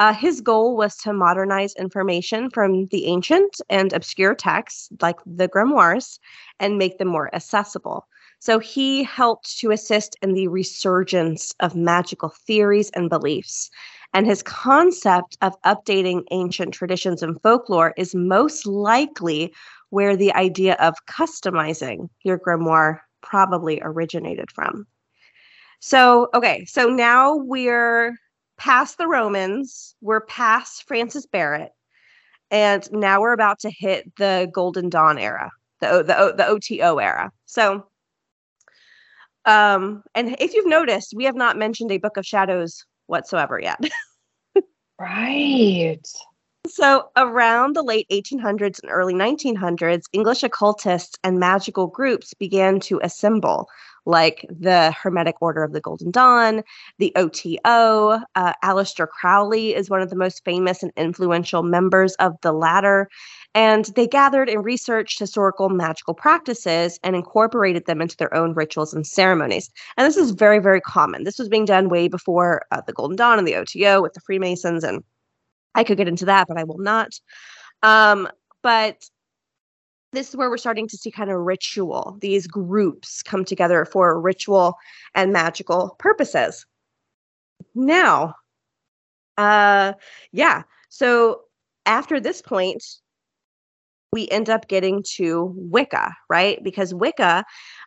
Uh, 0.00 0.14
his 0.14 0.40
goal 0.40 0.76
was 0.76 0.96
to 0.96 1.12
modernize 1.12 1.74
information 1.74 2.48
from 2.50 2.86
the 2.86 3.06
ancient 3.06 3.60
and 3.68 3.92
obscure 3.92 4.34
texts, 4.34 4.88
like 5.02 5.18
the 5.26 5.46
grimoires, 5.46 6.18
and 6.58 6.78
make 6.78 6.98
them 6.98 7.08
more 7.08 7.32
accessible. 7.34 8.06
So 8.38 8.58
he 8.58 9.04
helped 9.04 9.58
to 9.58 9.70
assist 9.70 10.16
in 10.22 10.32
the 10.32 10.48
resurgence 10.48 11.54
of 11.60 11.76
magical 11.76 12.30
theories 12.30 12.90
and 12.94 13.10
beliefs. 13.10 13.70
And 14.12 14.26
his 14.26 14.42
concept 14.42 15.36
of 15.40 15.60
updating 15.62 16.24
ancient 16.30 16.74
traditions 16.74 17.22
and 17.22 17.40
folklore 17.42 17.94
is 17.96 18.14
most 18.14 18.66
likely 18.66 19.52
where 19.90 20.16
the 20.16 20.32
idea 20.34 20.74
of 20.74 20.94
customizing 21.06 22.08
your 22.24 22.38
grimoire 22.38 23.00
probably 23.22 23.80
originated 23.82 24.50
from. 24.50 24.86
So, 25.80 26.28
okay, 26.34 26.64
so 26.66 26.88
now 26.88 27.36
we're 27.36 28.14
past 28.58 28.98
the 28.98 29.08
Romans, 29.08 29.94
we're 30.00 30.20
past 30.22 30.84
Francis 30.86 31.26
Barrett, 31.26 31.72
and 32.50 32.88
now 32.92 33.20
we're 33.20 33.32
about 33.32 33.60
to 33.60 33.70
hit 33.70 34.14
the 34.16 34.50
Golden 34.52 34.88
Dawn 34.88 35.18
era, 35.18 35.50
the 35.80 36.02
the 36.02 36.34
the 36.36 36.46
OTO 36.46 36.98
era. 36.98 37.30
So, 37.46 37.86
um, 39.46 40.02
and 40.14 40.36
if 40.38 40.54
you've 40.54 40.66
noticed, 40.66 41.14
we 41.16 41.24
have 41.24 41.36
not 41.36 41.56
mentioned 41.56 41.92
a 41.92 41.98
Book 41.98 42.16
of 42.16 42.26
Shadows 42.26 42.84
whatsoever 43.10 43.60
yet. 43.60 43.78
right. 44.98 46.06
So, 46.66 47.08
around 47.16 47.74
the 47.74 47.82
late 47.82 48.06
1800s 48.10 48.80
and 48.82 48.90
early 48.90 49.14
1900s, 49.14 50.04
English 50.12 50.42
occultists 50.42 51.18
and 51.24 51.38
magical 51.40 51.86
groups 51.86 52.34
began 52.34 52.80
to 52.80 53.00
assemble, 53.02 53.68
like 54.04 54.44
the 54.50 54.92
Hermetic 54.92 55.36
Order 55.40 55.64
of 55.64 55.72
the 55.72 55.80
Golden 55.80 56.10
Dawn, 56.10 56.62
the 56.98 57.12
OTO. 57.16 58.20
Uh, 58.34 58.52
Aleister 58.62 59.08
Crowley 59.08 59.74
is 59.74 59.88
one 59.88 60.02
of 60.02 60.10
the 60.10 60.16
most 60.16 60.44
famous 60.44 60.82
and 60.82 60.92
influential 60.96 61.62
members 61.62 62.14
of 62.16 62.36
the 62.42 62.52
latter. 62.52 63.08
And 63.54 63.86
they 63.96 64.06
gathered 64.06 64.48
and 64.48 64.64
researched 64.64 65.18
historical 65.18 65.68
magical 65.68 66.14
practices 66.14 67.00
and 67.02 67.16
incorporated 67.16 67.86
them 67.86 68.00
into 68.00 68.16
their 68.16 68.32
own 68.32 68.54
rituals 68.54 68.94
and 68.94 69.04
ceremonies. 69.04 69.70
And 69.96 70.06
this 70.06 70.16
is 70.16 70.30
very, 70.30 70.60
very 70.60 70.80
common. 70.80 71.24
This 71.24 71.38
was 71.38 71.48
being 71.48 71.64
done 71.64 71.88
way 71.88 72.06
before 72.06 72.62
uh, 72.70 72.80
the 72.86 72.92
Golden 72.92 73.16
Dawn 73.16 73.38
and 73.38 73.48
the 73.48 73.56
OTO 73.56 74.02
with 74.02 74.12
the 74.12 74.20
Freemasons 74.20 74.84
and 74.84 75.02
I 75.74 75.84
could 75.84 75.96
get 75.96 76.08
into 76.08 76.24
that, 76.24 76.48
but 76.48 76.58
I 76.58 76.64
will 76.64 76.78
not. 76.78 77.12
Um, 77.82 78.28
but 78.62 79.04
this 80.12 80.28
is 80.28 80.36
where 80.36 80.50
we're 80.50 80.56
starting 80.56 80.88
to 80.88 80.96
see 80.96 81.10
kind 81.10 81.30
of 81.30 81.38
ritual, 81.38 82.16
these 82.20 82.46
groups 82.46 83.22
come 83.22 83.44
together 83.44 83.84
for 83.84 84.20
ritual 84.20 84.76
and 85.14 85.32
magical 85.32 85.94
purposes. 85.98 86.66
Now, 87.74 88.34
uh, 89.38 89.92
yeah, 90.32 90.62
so 90.88 91.42
after 91.86 92.18
this 92.18 92.42
point, 92.42 92.82
we 94.12 94.28
end 94.28 94.50
up 94.50 94.68
getting 94.68 95.02
to 95.14 95.52
Wicca, 95.56 96.14
right? 96.28 96.62
Because 96.62 96.92
Wicca, 96.92 97.44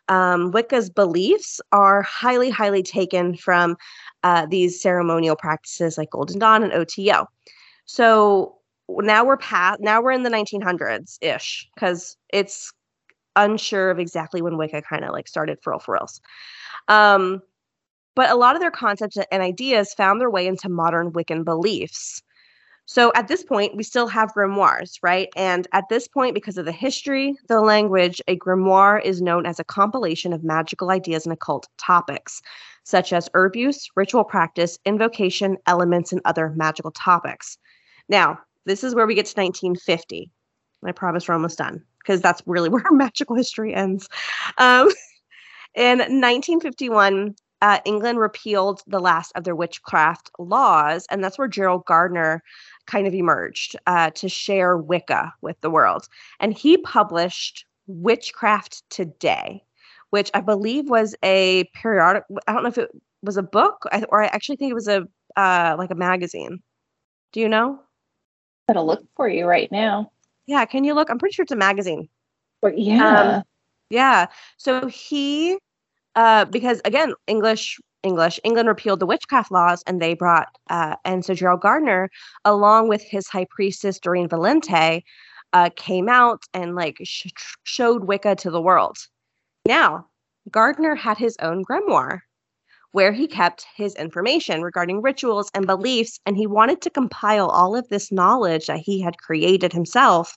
um, 0.08 0.50
Wicca's 0.52 0.88
beliefs 0.88 1.60
are 1.72 2.02
highly, 2.02 2.50
highly 2.50 2.82
taken 2.82 3.36
from 3.36 3.76
uh, 4.22 4.46
these 4.46 4.80
ceremonial 4.80 5.36
practices 5.36 5.98
like 5.98 6.10
Golden 6.10 6.38
Dawn 6.38 6.62
and 6.62 6.72
OTO. 6.72 7.26
So 7.84 8.56
now 8.88 9.24
we're 9.24 9.36
past 9.36 9.80
now 9.80 10.02
we're 10.02 10.12
in 10.12 10.22
the 10.22 10.30
1900s 10.30 11.18
ish 11.22 11.68
because 11.74 12.16
it's 12.32 12.72
unsure 13.36 13.90
of 13.90 13.98
exactly 13.98 14.42
when 14.42 14.56
Wicca 14.56 14.82
kind 14.82 15.04
of 15.04 15.10
like 15.10 15.28
started 15.28 15.58
for 15.62 15.72
real 15.72 15.78
for 15.78 15.94
reals. 15.94 16.20
Um, 16.88 17.42
but 18.14 18.30
a 18.30 18.36
lot 18.36 18.54
of 18.54 18.60
their 18.60 18.70
concepts 18.70 19.18
and 19.30 19.42
ideas 19.42 19.92
found 19.92 20.20
their 20.20 20.30
way 20.30 20.46
into 20.46 20.68
modern 20.68 21.12
Wiccan 21.12 21.44
beliefs. 21.44 22.22
So 22.86 23.12
at 23.14 23.28
this 23.28 23.42
point, 23.42 23.76
we 23.76 23.82
still 23.82 24.06
have 24.08 24.34
grimoires, 24.34 24.98
right? 25.02 25.28
And 25.36 25.66
at 25.72 25.88
this 25.88 26.06
point, 26.06 26.34
because 26.34 26.58
of 26.58 26.66
the 26.66 26.72
history, 26.72 27.34
the 27.48 27.60
language, 27.60 28.20
a 28.28 28.36
grimoire 28.36 29.02
is 29.02 29.22
known 29.22 29.46
as 29.46 29.58
a 29.58 29.64
compilation 29.64 30.32
of 30.34 30.44
magical 30.44 30.90
ideas 30.90 31.24
and 31.24 31.32
occult 31.32 31.66
topics, 31.78 32.42
such 32.84 33.12
as 33.12 33.30
herb 33.32 33.56
use, 33.56 33.88
ritual 33.96 34.24
practice, 34.24 34.78
invocation, 34.84 35.56
elements, 35.66 36.12
and 36.12 36.20
other 36.26 36.50
magical 36.56 36.90
topics. 36.90 37.56
Now, 38.08 38.38
this 38.66 38.84
is 38.84 38.94
where 38.94 39.06
we 39.06 39.14
get 39.14 39.26
to 39.26 39.40
1950. 39.40 40.30
I 40.84 40.92
promise 40.92 41.26
we're 41.26 41.34
almost 41.34 41.56
done 41.56 41.82
because 42.00 42.20
that's 42.20 42.42
really 42.44 42.68
where 42.70 42.84
magical 42.90 43.34
history 43.34 43.74
ends. 43.74 44.08
Um, 44.58 44.90
in 45.74 45.98
1951, 45.98 47.34
uh, 47.62 47.78
England 47.84 48.18
repealed 48.18 48.82
the 48.86 49.00
last 49.00 49.32
of 49.34 49.44
their 49.44 49.56
witchcraft 49.56 50.30
laws, 50.38 51.06
and 51.10 51.22
that's 51.22 51.38
where 51.38 51.48
Gerald 51.48 51.84
Gardner 51.86 52.42
kind 52.86 53.06
of 53.06 53.14
emerged 53.14 53.76
uh, 53.86 54.10
to 54.10 54.28
share 54.28 54.76
Wicca 54.76 55.32
with 55.40 55.60
the 55.60 55.70
world. 55.70 56.08
And 56.40 56.56
he 56.56 56.76
published 56.78 57.64
Witchcraft 57.86 58.82
Today, 58.90 59.62
which 60.10 60.30
I 60.34 60.40
believe 60.40 60.88
was 60.88 61.14
a 61.24 61.64
periodic. 61.74 62.24
I 62.46 62.52
don't 62.52 62.62
know 62.62 62.68
if 62.68 62.78
it 62.78 62.90
was 63.22 63.36
a 63.36 63.42
book 63.42 63.86
or 64.10 64.22
I 64.22 64.26
actually 64.26 64.56
think 64.56 64.70
it 64.70 64.74
was 64.74 64.88
a 64.88 65.06
uh, 65.36 65.74
like 65.78 65.90
a 65.90 65.96
magazine. 65.96 66.60
Do 67.32 67.40
you 67.40 67.48
know? 67.48 67.80
going 68.68 68.76
to 68.76 68.82
look 68.82 69.04
for 69.16 69.28
you 69.28 69.46
right 69.46 69.70
now. 69.70 70.10
Yeah, 70.46 70.64
can 70.64 70.84
you 70.84 70.94
look? 70.94 71.10
I'm 71.10 71.18
pretty 71.18 71.34
sure 71.34 71.42
it's 71.42 71.52
a 71.52 71.56
magazine. 71.56 72.08
But 72.62 72.78
yeah. 72.78 73.36
Um, 73.36 73.42
yeah. 73.90 74.26
So 74.56 74.86
he 74.86 75.58
uh 76.16 76.44
because 76.46 76.80
again, 76.84 77.14
English 77.26 77.78
English, 78.02 78.38
England 78.44 78.68
repealed 78.68 79.00
the 79.00 79.06
witchcraft 79.06 79.50
laws 79.50 79.82
and 79.86 80.00
they 80.00 80.14
brought 80.14 80.48
uh 80.70 80.96
and 81.04 81.24
so 81.24 81.34
Gerald 81.34 81.60
Gardner, 81.60 82.10
along 82.44 82.88
with 82.88 83.02
his 83.02 83.28
high 83.28 83.46
priestess 83.50 83.98
Doreen 83.98 84.28
Valiente, 84.28 85.02
uh 85.52 85.70
came 85.76 86.08
out 86.08 86.42
and 86.54 86.74
like 86.74 86.98
sh- 87.04 87.26
showed 87.64 88.04
Wicca 88.04 88.36
to 88.36 88.50
the 88.50 88.60
world. 88.62 88.98
Now, 89.66 90.06
Gardner 90.50 90.94
had 90.94 91.18
his 91.18 91.36
own 91.40 91.64
grimoire 91.64 92.20
where 92.94 93.10
he 93.10 93.26
kept 93.26 93.66
his 93.74 93.92
information 93.96 94.62
regarding 94.62 95.02
rituals 95.02 95.50
and 95.52 95.66
beliefs, 95.66 96.20
and 96.26 96.36
he 96.36 96.46
wanted 96.46 96.80
to 96.80 96.88
compile 96.88 97.48
all 97.48 97.74
of 97.74 97.88
this 97.88 98.12
knowledge 98.12 98.68
that 98.68 98.78
he 98.78 99.00
had 99.00 99.18
created 99.18 99.72
himself 99.72 100.36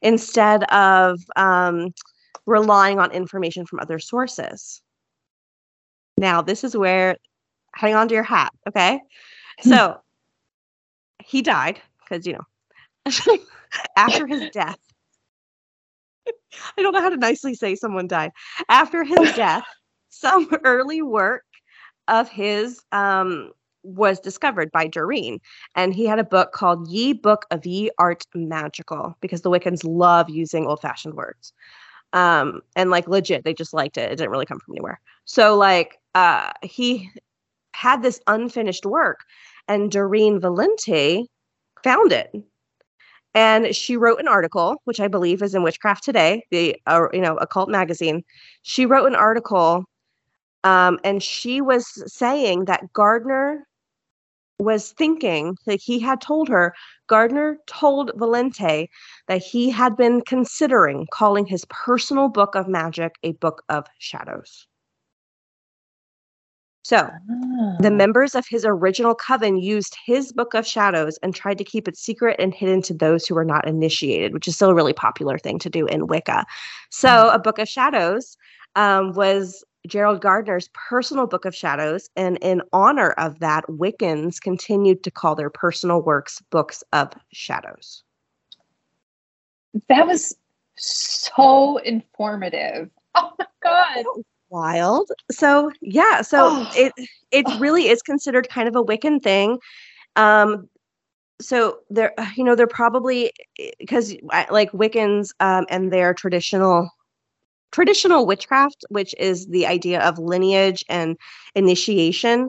instead 0.00 0.64
of 0.72 1.20
um, 1.36 1.92
relying 2.46 2.98
on 2.98 3.12
information 3.12 3.66
from 3.66 3.78
other 3.78 3.98
sources. 3.98 4.80
Now, 6.18 6.42
this 6.42 6.64
is 6.64 6.76
where, 6.76 7.16
hang 7.74 7.94
on 7.94 8.08
to 8.08 8.14
your 8.14 8.24
hat, 8.24 8.52
okay? 8.68 9.00
So 9.62 10.00
he 11.24 11.42
died 11.42 11.80
because, 12.00 12.26
you 12.26 12.34
know, 12.34 13.38
after 13.96 14.26
his 14.26 14.50
death, 14.52 14.78
I 16.76 16.82
don't 16.82 16.92
know 16.92 17.00
how 17.00 17.08
to 17.08 17.16
nicely 17.16 17.54
say 17.54 17.74
someone 17.74 18.06
died. 18.06 18.32
After 18.68 19.04
his 19.04 19.32
death, 19.36 19.64
some 20.08 20.48
early 20.64 21.02
work 21.02 21.44
of 22.08 22.28
his 22.28 22.80
um, 22.92 23.52
was 23.82 24.18
discovered 24.20 24.72
by 24.72 24.86
Doreen. 24.86 25.40
And 25.74 25.94
he 25.94 26.06
had 26.06 26.18
a 26.18 26.24
book 26.24 26.52
called 26.52 26.88
Ye 26.88 27.12
Book 27.12 27.46
of 27.50 27.64
Ye 27.64 27.90
Art 27.98 28.24
Magical 28.34 29.16
because 29.20 29.42
the 29.42 29.50
Wiccans 29.50 29.82
love 29.84 30.28
using 30.28 30.66
old 30.66 30.80
fashioned 30.80 31.14
words. 31.14 31.52
Um, 32.12 32.62
and 32.74 32.90
like 32.90 33.06
legit, 33.06 33.44
they 33.44 33.54
just 33.54 33.74
liked 33.74 33.98
it. 33.98 34.10
It 34.10 34.16
didn't 34.16 34.30
really 34.30 34.46
come 34.46 34.60
from 34.60 34.74
anywhere. 34.74 35.00
So, 35.24 35.56
like, 35.56 35.98
uh, 36.18 36.50
he 36.62 37.08
had 37.74 38.02
this 38.02 38.20
unfinished 38.26 38.84
work, 38.84 39.20
and 39.68 39.90
Doreen 39.92 40.40
Valiente 40.40 41.26
found 41.84 42.10
it. 42.10 42.34
And 43.34 43.76
she 43.76 43.96
wrote 43.96 44.18
an 44.18 44.26
article 44.26 44.76
which 44.84 44.98
i 44.98 45.06
believe 45.06 45.42
is 45.42 45.54
in 45.54 45.62
witchcraft 45.62 46.02
today 46.02 46.42
the 46.50 46.74
uh, 46.86 47.06
you 47.12 47.20
know 47.20 47.36
occult 47.36 47.68
magazine. 47.68 48.24
She 48.62 48.84
wrote 48.84 49.06
an 49.06 49.14
article 49.14 49.84
um, 50.64 50.98
and 51.04 51.22
she 51.22 51.60
was 51.60 51.84
saying 52.12 52.64
that 52.64 52.92
gardner 52.92 53.64
was 54.58 54.90
thinking 54.92 55.56
like 55.66 55.80
he 55.80 56.00
had 56.00 56.20
told 56.20 56.48
her 56.48 56.74
gardner 57.06 57.58
told 57.68 58.10
valiente 58.16 58.88
that 59.28 59.40
he 59.40 59.70
had 59.70 59.96
been 59.96 60.20
considering 60.22 61.06
calling 61.12 61.46
his 61.46 61.64
personal 61.70 62.28
book 62.28 62.56
of 62.56 62.66
magic 62.66 63.12
a 63.22 63.32
book 63.34 63.62
of 63.68 63.86
shadows 63.98 64.66
so 66.88 67.10
the 67.80 67.90
Oh. 67.90 67.94
members 67.94 68.34
of 68.34 68.46
his 68.48 68.64
original 68.64 69.14
coven 69.14 69.58
used 69.58 69.94
his 70.06 70.32
book 70.32 70.54
of 70.54 70.66
shadows 70.66 71.18
and 71.22 71.34
tried 71.34 71.58
to 71.58 71.64
keep 71.64 71.86
it 71.86 71.98
secret 71.98 72.36
and 72.38 72.54
hidden 72.54 72.80
to 72.80 72.94
those 72.94 73.26
who 73.26 73.34
were 73.34 73.44
not 73.44 73.68
initiated, 73.68 74.32
which 74.32 74.48
is 74.48 74.56
still 74.56 74.70
a 74.70 74.74
really 74.74 74.94
popular 74.94 75.36
thing 75.36 75.58
to 75.58 75.68
do 75.68 75.84
in 75.84 76.06
Wicca. 76.06 76.46
So 76.88 77.28
a 77.28 77.38
book 77.38 77.58
of 77.58 77.68
shadows 77.68 78.38
um, 78.74 79.12
was 79.12 79.62
Gerald 79.86 80.22
Gardner's 80.22 80.70
personal 80.72 81.26
book 81.26 81.44
of 81.44 81.54
shadows, 81.54 82.08
and 82.16 82.38
in 82.40 82.62
honor 82.72 83.10
of 83.18 83.38
that, 83.40 83.66
Wiccans 83.68 84.40
continued 84.40 85.04
to 85.04 85.10
call 85.10 85.34
their 85.34 85.50
personal 85.50 86.00
works 86.00 86.40
books 86.48 86.82
of 86.94 87.12
shadows. 87.34 88.02
That 89.90 90.06
was 90.06 90.38
so 90.78 91.76
informative. 91.84 92.88
Oh 93.14 93.32
my 93.38 93.46
god. 93.62 94.06
Wild. 94.50 95.10
So 95.30 95.70
yeah, 95.80 96.22
so 96.22 96.58
Oh. 96.60 96.66
it 96.72 96.92
it 97.30 97.46
Oh. 97.46 97.58
really 97.58 97.88
is 97.88 98.02
considered 98.02 98.48
kind 98.48 98.68
of 98.68 98.76
a 98.76 98.84
Wiccan 98.84 99.22
thing. 99.22 99.58
Um 100.16 100.68
so 101.40 101.78
they're 101.90 102.12
you 102.36 102.44
know 102.44 102.54
they're 102.56 102.66
probably 102.68 103.32
because 103.80 104.14
like 104.50 104.72
Wiccans 104.72 105.30
um 105.40 105.66
and 105.70 105.92
their 105.92 106.14
traditional 106.14 106.90
traditional 107.72 108.26
witchcraft 108.26 108.84
which 108.88 109.14
is 109.18 109.46
the 109.48 109.66
idea 109.66 110.00
of 110.02 110.18
lineage 110.18 110.84
and 110.88 111.16
initiation 111.54 112.48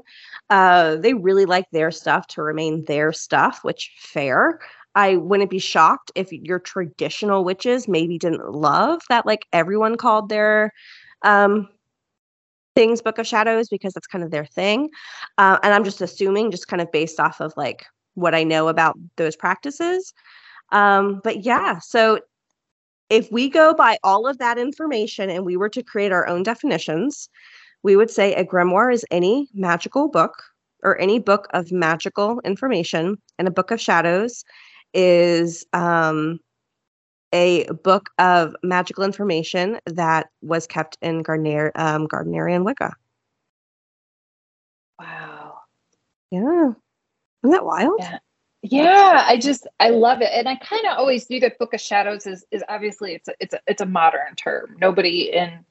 uh 0.50 0.96
they 0.98 1.14
really 1.14 1.46
like 1.46 1.66
their 1.72 1.92
stuff 1.92 2.28
to 2.28 2.42
remain 2.42 2.86
their 2.86 3.12
stuff 3.12 3.60
which 3.64 3.92
fair 4.00 4.60
I 4.96 5.18
wouldn't 5.18 5.50
be 5.52 5.60
shocked 5.60 6.12
if 6.16 6.32
your 6.32 6.60
traditional 6.60 7.44
witches 7.44 7.88
maybe 7.88 8.18
didn't 8.18 8.50
love 8.52 9.02
that 9.10 9.26
like 9.26 9.46
everyone 9.54 9.98
called 9.98 10.30
their 10.30 10.72
um 11.24 11.68
things 12.76 13.02
book 13.02 13.18
of 13.18 13.28
shadows 13.28 13.68
because 13.70 13.94
that's 13.94 14.08
kind 14.08 14.24
of 14.24 14.32
their 14.32 14.46
thing. 14.46 14.90
Uh, 15.38 15.58
and 15.64 15.74
i'm 15.74 15.84
just 15.84 16.02
assuming 16.02 16.52
just 16.52 16.68
kind 16.68 16.82
of 16.82 16.92
based 16.92 17.20
off 17.20 17.40
of 17.40 17.54
like 17.58 17.86
what 18.16 18.36
i 18.36 18.44
know 18.44 18.68
about 18.68 18.98
those 19.18 19.36
practices. 19.36 20.14
Um, 20.72 21.22
but 21.24 21.44
yeah 21.44 21.80
so 21.80 22.20
if 23.10 23.32
we 23.32 23.50
go 23.50 23.74
by 23.74 23.98
all 24.04 24.28
of 24.28 24.38
that 24.38 24.60
information 24.60 25.32
and 25.32 25.44
we 25.44 25.58
were 25.58 25.70
to 25.70 25.82
create 25.82 26.12
our 26.12 26.28
own 26.28 26.44
definitions 26.44 27.30
we 27.84 27.96
would 27.96 28.10
say 28.10 28.34
a 28.34 28.46
grimoire 28.46 28.94
is 28.94 29.06
any 29.10 29.48
magical 29.54 30.08
book 30.10 30.44
or 30.84 31.00
any 31.00 31.20
book 31.20 31.48
of 31.52 31.72
magical 31.72 32.40
information 32.42 33.18
and 33.38 33.48
a 33.48 33.52
book 33.52 33.72
of 33.72 33.82
shadows 33.82 34.44
is 34.94 35.66
um, 35.74 36.40
a 37.34 37.66
book 37.84 38.10
of 38.18 38.56
magical 38.64 39.04
information 39.04 39.80
that 39.86 40.30
was 40.42 40.68
kept 40.68 40.98
in 41.02 41.22
Gardner, 41.22 41.72
um, 41.76 42.08
Gardnerian 42.08 42.64
Wicca. 42.64 42.94
Wow. 45.00 45.60
Yeah. 46.32 46.72
Isn't 47.44 47.52
that 47.52 47.66
wild? 47.66 47.98
Yeah. 48.00 48.20
Yeah, 48.62 49.24
I 49.26 49.38
just 49.38 49.68
I 49.80 49.90
love 49.90 50.22
it, 50.22 50.30
and 50.34 50.50
I 50.50 50.56
kind 50.56 50.86
of 50.86 50.98
always 50.98 51.26
view 51.26 51.40
that 51.40 51.58
Book 51.60 51.74
of 51.74 51.80
Shadows 51.80 52.28
is 52.28 52.44
is 52.52 52.62
obviously 52.68 53.14
it's 53.14 53.30
a 53.30 53.34
it's 53.40 53.54
a 53.54 53.60
it's 53.68 53.82
a 53.82 53.86
modern 53.86 54.36
term. 54.36 54.76
Nobody 54.82 55.32
in, 55.32 55.64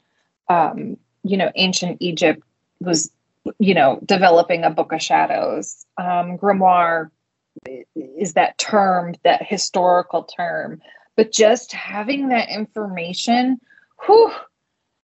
um, 0.49 0.97
you 1.23 1.37
know, 1.37 1.53
ancient 1.55 1.99
Egypt 2.01 2.43
was, 2.81 3.11
you 3.59 3.75
know, 3.75 4.01
developing 4.07 4.65
a 4.65 4.71
Book 4.71 4.93
of 4.93 5.03
Shadows. 5.03 5.85
Um, 5.99 6.39
grimoire 6.39 7.11
is 7.95 8.33
that 8.35 8.57
term, 8.57 9.15
that 9.23 9.47
historical 9.47 10.23
term, 10.23 10.81
but 11.19 11.33
just 11.33 11.73
having 11.73 12.29
that 12.29 12.49
information, 12.49 13.59
whew, 14.07 14.31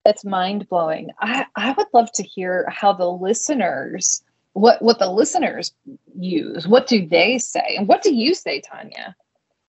that's 0.02 0.24
mind 0.24 0.66
blowing. 0.70 1.10
I 1.20 1.44
I 1.56 1.72
would 1.72 1.88
love 1.92 2.10
to 2.12 2.22
hear 2.22 2.66
how 2.70 2.94
the 2.94 3.10
listeners 3.10 4.24
what 4.54 4.80
what 4.80 4.98
the 4.98 5.10
listeners 5.12 5.72
use 6.18 6.66
what 6.66 6.86
do 6.86 7.06
they 7.06 7.38
say 7.38 7.76
and 7.76 7.86
what 7.86 8.02
do 8.02 8.14
you 8.14 8.34
say 8.34 8.62
tonya 8.62 9.14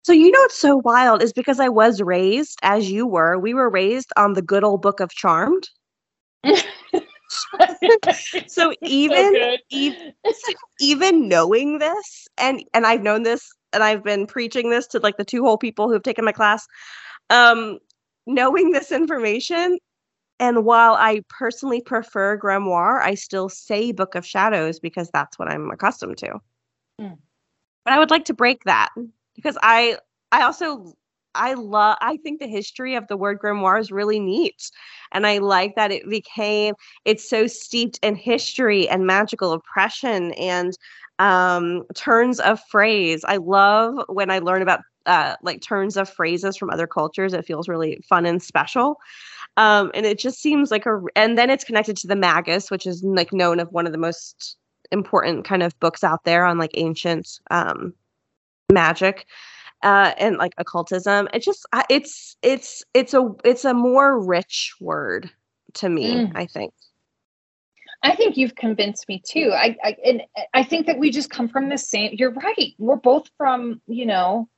So 0.03 0.13
you 0.13 0.31
know 0.31 0.41
what's 0.41 0.59
so 0.59 0.79
wild 0.79 1.23
is 1.23 1.33
because 1.33 1.61
I 1.61 1.69
was 1.69 2.01
raised 2.01 2.59
as 2.63 2.91
you 2.91 3.07
were. 3.07 3.39
We 3.39 3.53
were 3.53 3.69
raised 3.69 4.11
on 4.17 4.33
the 4.33 4.43
good 4.43 4.65
old 4.65 4.81
book 4.81 5.01
of 5.01 5.11
Charmed. 5.11 5.69
So 8.47 8.73
even 8.83 9.59
ev- 9.73 10.15
even 10.81 11.29
knowing 11.29 11.79
this 11.79 12.29
and 12.39 12.65
and 12.73 12.87
I've 12.87 13.03
known 13.03 13.25
this 13.25 13.53
and 13.75 13.83
I've 13.83 14.05
been 14.05 14.27
preaching 14.27 14.71
this 14.71 14.87
to 14.89 14.99
like 15.01 15.17
the 15.17 15.25
two 15.25 15.43
whole 15.43 15.59
people 15.59 15.89
who've 15.89 16.03
taken 16.03 16.25
my 16.25 16.33
class 16.33 16.67
um 17.31 17.79
knowing 18.27 18.71
this 18.71 18.91
information 18.93 19.79
and 20.41 20.65
while 20.65 20.95
I 20.95 21.23
personally 21.29 21.81
prefer 21.81 22.39
grimoire 22.39 23.03
I 23.03 23.15
still 23.15 23.49
say 23.49 23.93
book 23.93 24.15
of 24.15 24.27
shadows 24.27 24.81
because 24.81 25.11
that's 25.11 25.39
what 25.39 25.51
I'm 25.51 25.71
accustomed 25.71 26.19
to. 26.19 26.41
Hmm. 26.99 27.15
But 27.85 27.95
I 27.95 27.99
would 27.99 28.11
like 28.11 28.25
to 28.27 28.35
break 28.35 28.65
that 28.65 28.91
because 29.35 29.59
I 29.63 29.99
I 30.33 30.43
also 30.43 30.95
I 31.35 31.55
love 31.55 31.97
I 32.01 32.17
think 32.19 32.41
the 32.41 32.47
history 32.49 32.95
of 32.95 33.07
the 33.09 33.17
word 33.17 33.39
grimoire 33.41 33.81
is 33.81 33.91
really 33.91 34.21
neat 34.21 34.71
and 35.13 35.27
I 35.27 35.39
like 35.39 35.75
that 35.77 35.91
it 35.93 36.09
became 36.09 36.75
it's 37.05 37.29
so 37.29 37.47
steeped 37.47 37.99
in 38.03 38.15
history 38.17 38.89
and 38.89 39.07
magical 39.07 39.53
oppression 39.53 40.33
and 40.35 40.77
um 41.19 41.85
turns 41.95 42.41
of 42.41 42.61
phrase. 42.71 43.25
I 43.27 43.37
love 43.37 44.05
when 44.09 44.31
i 44.31 44.39
learn 44.41 44.63
about 44.63 44.81
uh 45.07 45.37
like 45.43 45.61
turns 45.63 45.97
of 45.97 46.09
phrases 46.09 46.57
from 46.57 46.71
other 46.71 46.87
cultures 46.87 47.33
it 47.35 47.45
feels 47.45 47.69
really 47.69 48.01
fun 48.09 48.27
and 48.27 48.43
special. 48.43 48.97
Um 49.57 49.91
and 49.95 50.07
it 50.07 50.19
just 50.19 50.41
seems 50.41 50.71
like 50.71 50.87
a 50.87 51.01
and 51.17 51.39
then 51.39 51.51
it's 51.51 51.65
connected 51.65 51.97
to 51.99 52.07
the 52.09 52.17
magus 52.17 52.71
which 52.71 52.87
is 52.87 53.03
like 53.05 53.33
known 53.33 53.61
of 53.61 53.73
one 53.73 53.87
of 53.87 53.93
the 53.93 53.99
most 53.99 54.57
important 54.93 55.45
kind 55.45 55.63
of 55.63 55.79
books 55.81 56.05
out 56.05 56.25
there 56.25 56.45
on 56.45 56.59
like 56.59 56.71
ancient 56.75 57.41
um 57.51 57.95
magic 58.73 59.27
uh 59.85 60.13
and 60.19 60.39
like 60.39 60.53
occultism 60.59 61.29
it 61.33 61.43
just 61.43 61.67
it's 61.89 62.37
it's 62.43 62.83
it's 62.95 63.15
a 63.15 63.31
it's 63.45 63.65
a 63.65 63.75
more 63.75 64.19
rich 64.19 64.75
word 64.81 65.31
to 65.75 65.89
me 65.89 66.15
Mm. 66.17 66.33
i 66.35 66.47
think 66.47 66.73
i 68.03 68.17
think 68.17 68.37
you've 68.37 68.55
convinced 68.57 69.09
me 69.09 69.23
too 69.25 69.53
i 69.53 69.77
i 69.85 69.97
and 70.05 70.23
i 70.55 70.63
think 70.65 70.87
that 70.87 70.99
we 70.99 71.11
just 71.11 71.31
come 71.31 71.49
from 71.49 71.69
the 71.69 71.79
same 71.79 72.11
you're 72.15 72.33
right 72.33 72.75
we're 72.79 72.97
both 72.97 73.31
from 73.37 73.81
you 73.87 74.07
know 74.07 74.49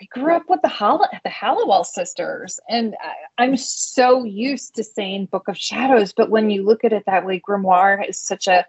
I 0.00 0.06
grew 0.06 0.34
up 0.34 0.48
with 0.48 0.62
the 0.62 0.68
Hall- 0.68 1.06
the 1.22 1.30
Halliwell 1.30 1.84
sisters, 1.84 2.58
and 2.68 2.96
I, 3.00 3.44
I'm 3.44 3.56
so 3.56 4.24
used 4.24 4.74
to 4.74 4.82
saying 4.82 5.26
Book 5.26 5.46
of 5.46 5.56
Shadows. 5.56 6.12
But 6.12 6.28
when 6.28 6.50
you 6.50 6.64
look 6.64 6.82
at 6.82 6.92
it 6.92 7.04
that 7.06 7.24
way, 7.24 7.38
grimoire 7.40 8.08
is 8.08 8.18
such 8.18 8.48
a 8.48 8.66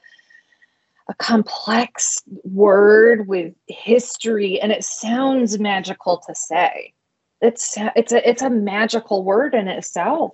a 1.09 1.13
complex 1.15 2.23
word 2.43 3.27
with 3.27 3.53
history, 3.67 4.59
and 4.61 4.71
it 4.71 4.83
sounds 4.83 5.59
magical 5.59 6.23
to 6.27 6.35
say. 6.35 6.93
It's 7.41 7.77
it's 7.95 8.11
a 8.13 8.27
it's 8.29 8.41
a 8.41 8.49
magical 8.49 9.23
word 9.23 9.53
in 9.53 9.67
itself. 9.67 10.31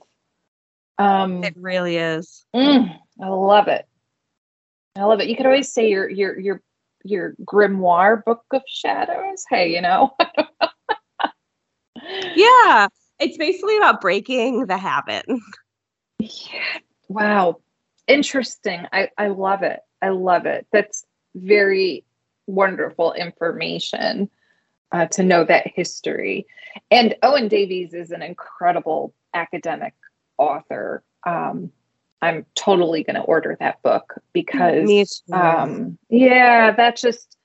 Um, 0.99 1.43
It 1.43 1.55
really 1.57 1.97
is. 1.97 2.45
mm, 2.55 2.95
I 3.21 3.27
love 3.27 3.67
it. 3.67 3.87
I 4.95 5.03
love 5.05 5.19
it. 5.21 5.27
You 5.27 5.35
could 5.35 5.45
always 5.45 5.71
say 5.71 5.89
your 5.89 6.09
your 6.09 6.39
your 6.39 6.61
your 7.03 7.35
grimoire 7.43 8.23
book 8.23 8.43
of 8.51 8.61
shadows. 8.67 9.45
Hey, 9.49 9.73
you 9.73 9.81
know. 9.81 10.15
Yeah. 12.35 12.87
It's 13.19 13.37
basically 13.37 13.77
about 13.77 14.01
breaking 14.01 14.67
the 14.67 14.77
habit. 14.77 15.25
Yeah. 16.19 16.79
Wow. 17.07 17.59
Interesting. 18.07 18.85
I, 18.91 19.09
I 19.17 19.27
love 19.27 19.63
it. 19.63 19.79
I 20.01 20.09
love 20.09 20.45
it. 20.45 20.67
That's 20.71 21.05
very 21.35 22.03
wonderful 22.47 23.13
information 23.13 24.29
uh, 24.91 25.05
to 25.07 25.23
know 25.23 25.43
that 25.43 25.67
history. 25.67 26.47
And 26.89 27.15
Owen 27.21 27.47
Davies 27.47 27.93
is 27.93 28.11
an 28.11 28.21
incredible 28.21 29.13
academic 29.33 29.93
author. 30.37 31.03
Um, 31.25 31.71
I'm 32.21 32.45
totally 32.55 33.03
going 33.03 33.15
to 33.15 33.21
order 33.21 33.55
that 33.59 33.81
book 33.81 34.15
because, 34.33 35.21
um, 35.31 35.97
yeah, 36.09 36.71
that 36.71 36.97
just, 36.97 37.37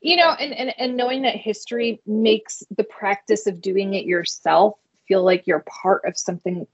you 0.00 0.16
know, 0.16 0.30
and, 0.30 0.52
and, 0.52 0.74
and 0.78 0.96
knowing 0.96 1.22
that 1.22 1.36
history 1.36 2.00
makes 2.06 2.62
the 2.76 2.84
practice 2.84 3.46
of 3.46 3.60
doing 3.60 3.94
it 3.94 4.04
yourself 4.04 4.78
feel 5.06 5.22
like 5.22 5.46
you're 5.46 5.64
part 5.68 6.04
of 6.04 6.16
something 6.16 6.66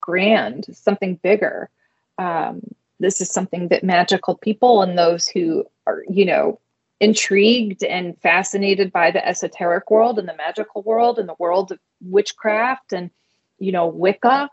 grand, 0.00 0.66
something 0.72 1.16
bigger. 1.22 1.70
Um, 2.18 2.60
this 3.00 3.20
is 3.20 3.30
something 3.30 3.68
that 3.68 3.82
magical 3.82 4.36
people 4.36 4.82
and 4.82 4.96
those 4.96 5.26
who 5.26 5.64
are, 5.86 6.04
you 6.08 6.24
know, 6.24 6.60
intrigued 7.00 7.82
and 7.82 8.16
fascinated 8.20 8.92
by 8.92 9.10
the 9.10 9.26
esoteric 9.26 9.90
world 9.90 10.18
and 10.18 10.28
the 10.28 10.36
magical 10.36 10.82
world 10.82 11.18
and 11.18 11.28
the 11.28 11.34
world 11.38 11.72
of 11.72 11.78
witchcraft 12.02 12.92
and, 12.92 13.10
you 13.58 13.72
know, 13.72 13.86
Wicca. 13.86 14.50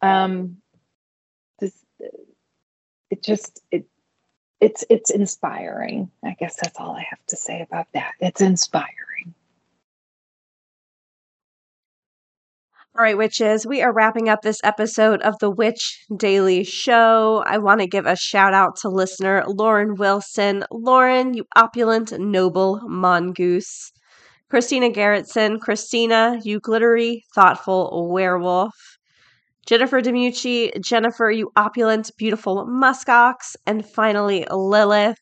Um, 0.00 0.56
this, 1.60 1.74
it 3.10 3.22
just 3.22 3.60
it 3.70 3.84
it's 4.60 4.84
it's 4.88 5.10
inspiring. 5.10 6.10
I 6.24 6.34
guess 6.38 6.56
that's 6.62 6.78
all 6.78 6.96
I 6.96 7.06
have 7.10 7.24
to 7.26 7.36
say 7.36 7.60
about 7.60 7.88
that. 7.92 8.12
It's 8.20 8.40
inspiring. 8.40 9.34
All 12.94 13.02
right, 13.02 13.16
witches, 13.16 13.66
we 13.66 13.80
are 13.80 13.90
wrapping 13.90 14.28
up 14.28 14.42
this 14.42 14.60
episode 14.62 15.22
of 15.22 15.38
the 15.38 15.50
Witch 15.50 16.04
Daily 16.14 16.62
Show. 16.62 17.42
I 17.46 17.56
want 17.56 17.80
to 17.80 17.86
give 17.86 18.04
a 18.04 18.14
shout 18.14 18.52
out 18.52 18.76
to 18.82 18.90
listener 18.90 19.44
Lauren 19.46 19.94
Wilson. 19.94 20.62
Lauren, 20.70 21.32
you 21.32 21.46
opulent, 21.56 22.12
noble 22.20 22.82
mongoose. 22.86 23.92
Christina 24.50 24.90
Garrettson. 24.90 25.58
Christina, 25.58 26.38
you 26.44 26.60
glittery, 26.60 27.24
thoughtful 27.34 28.10
werewolf. 28.12 28.74
Jennifer 29.66 30.02
Demucci. 30.02 30.78
Jennifer, 30.82 31.30
you 31.30 31.50
opulent, 31.56 32.10
beautiful 32.18 32.66
muskox. 32.66 33.56
And 33.66 33.86
finally, 33.86 34.46
Lilith. 34.50 35.16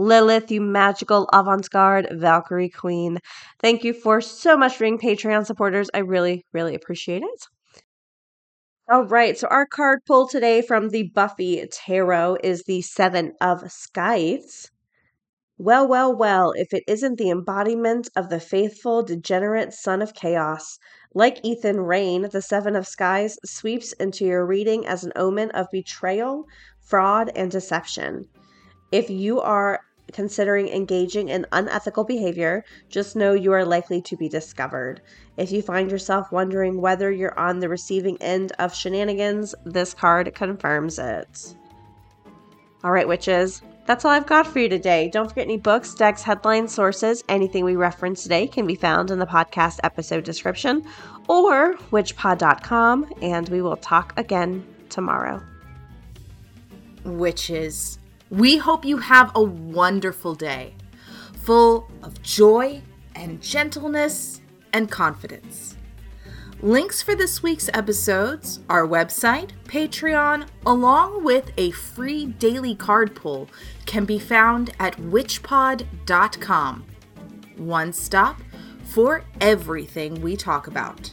Lilith, 0.00 0.50
you 0.50 0.62
magical 0.62 1.28
avant 1.30 1.68
garde 1.68 2.08
Valkyrie 2.10 2.70
queen. 2.70 3.18
Thank 3.60 3.84
you 3.84 3.92
for 3.92 4.22
so 4.22 4.56
much 4.56 4.78
being 4.78 4.98
Patreon 4.98 5.44
supporters. 5.44 5.90
I 5.92 5.98
really, 5.98 6.46
really 6.54 6.74
appreciate 6.74 7.22
it. 7.22 7.46
All 8.90 9.04
right, 9.04 9.36
so 9.36 9.46
our 9.48 9.66
card 9.66 10.00
pull 10.06 10.26
today 10.26 10.62
from 10.62 10.88
the 10.88 11.10
Buffy 11.14 11.62
Tarot 11.70 12.38
is 12.42 12.62
the 12.62 12.80
Seven 12.80 13.34
of 13.42 13.70
Scythes. 13.70 14.70
Well, 15.58 15.86
well, 15.86 16.16
well, 16.16 16.54
if 16.56 16.72
it 16.72 16.84
isn't 16.88 17.18
the 17.18 17.28
embodiment 17.28 18.08
of 18.16 18.30
the 18.30 18.40
faithful, 18.40 19.02
degenerate 19.02 19.74
son 19.74 20.00
of 20.00 20.14
chaos. 20.14 20.78
Like 21.12 21.44
Ethan 21.44 21.78
Rayne, 21.78 22.30
the 22.32 22.40
Seven 22.40 22.74
of 22.74 22.86
Scythes 22.86 23.38
sweeps 23.44 23.92
into 23.92 24.24
your 24.24 24.46
reading 24.46 24.86
as 24.86 25.04
an 25.04 25.12
omen 25.14 25.50
of 25.50 25.66
betrayal, 25.70 26.46
fraud, 26.80 27.30
and 27.36 27.50
deception. 27.50 28.30
If 28.90 29.08
you 29.08 29.40
are 29.40 29.80
considering 30.12 30.68
engaging 30.68 31.28
in 31.28 31.46
unethical 31.52 32.04
behavior, 32.04 32.64
just 32.88 33.16
know 33.16 33.32
you 33.32 33.52
are 33.52 33.64
likely 33.64 34.00
to 34.02 34.16
be 34.16 34.28
discovered. 34.28 35.00
If 35.36 35.52
you 35.52 35.62
find 35.62 35.90
yourself 35.90 36.32
wondering 36.32 36.80
whether 36.80 37.10
you're 37.10 37.38
on 37.38 37.60
the 37.60 37.68
receiving 37.68 38.20
end 38.20 38.52
of 38.58 38.74
shenanigans, 38.74 39.54
this 39.64 39.94
card 39.94 40.34
confirms 40.34 40.98
it. 40.98 41.54
All 42.82 42.92
right, 42.92 43.06
witches, 43.06 43.62
that's 43.86 44.04
all 44.04 44.10
I've 44.10 44.26
got 44.26 44.46
for 44.46 44.58
you 44.58 44.68
today. 44.68 45.08
Don't 45.08 45.28
forget 45.28 45.46
any 45.46 45.56
books, 45.56 45.94
decks, 45.94 46.22
headlines, 46.22 46.72
sources, 46.72 47.24
anything 47.28 47.64
we 47.64 47.76
reference 47.76 48.22
today 48.22 48.46
can 48.46 48.66
be 48.66 48.74
found 48.74 49.10
in 49.10 49.18
the 49.18 49.26
podcast 49.26 49.80
episode 49.82 50.24
description 50.24 50.84
or 51.28 51.74
witchpod.com, 51.90 53.12
and 53.22 53.48
we 53.48 53.62
will 53.62 53.76
talk 53.76 54.12
again 54.16 54.64
tomorrow. 54.88 55.42
Witches, 57.04 57.99
we 58.30 58.56
hope 58.58 58.84
you 58.84 58.98
have 58.98 59.32
a 59.34 59.42
wonderful 59.42 60.34
day, 60.36 60.74
full 61.42 61.90
of 62.02 62.22
joy 62.22 62.80
and 63.16 63.42
gentleness 63.42 64.40
and 64.72 64.88
confidence. 64.88 65.76
Links 66.62 67.02
for 67.02 67.16
this 67.16 67.42
week's 67.42 67.70
episodes, 67.74 68.60
our 68.68 68.86
website, 68.86 69.50
Patreon, 69.64 70.46
along 70.66 71.24
with 71.24 71.50
a 71.56 71.70
free 71.72 72.26
daily 72.26 72.74
card 72.74 73.16
pull 73.16 73.48
can 73.86 74.04
be 74.04 74.18
found 74.18 74.70
at 74.78 74.96
witchpod.com. 74.98 76.84
One 77.56 77.92
stop 77.92 78.40
for 78.84 79.24
everything 79.40 80.20
we 80.20 80.36
talk 80.36 80.66
about. 80.66 81.12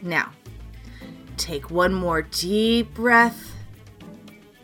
Now, 0.00 0.32
take 1.36 1.70
one 1.70 1.92
more 1.92 2.22
deep 2.22 2.94
breath 2.94 3.52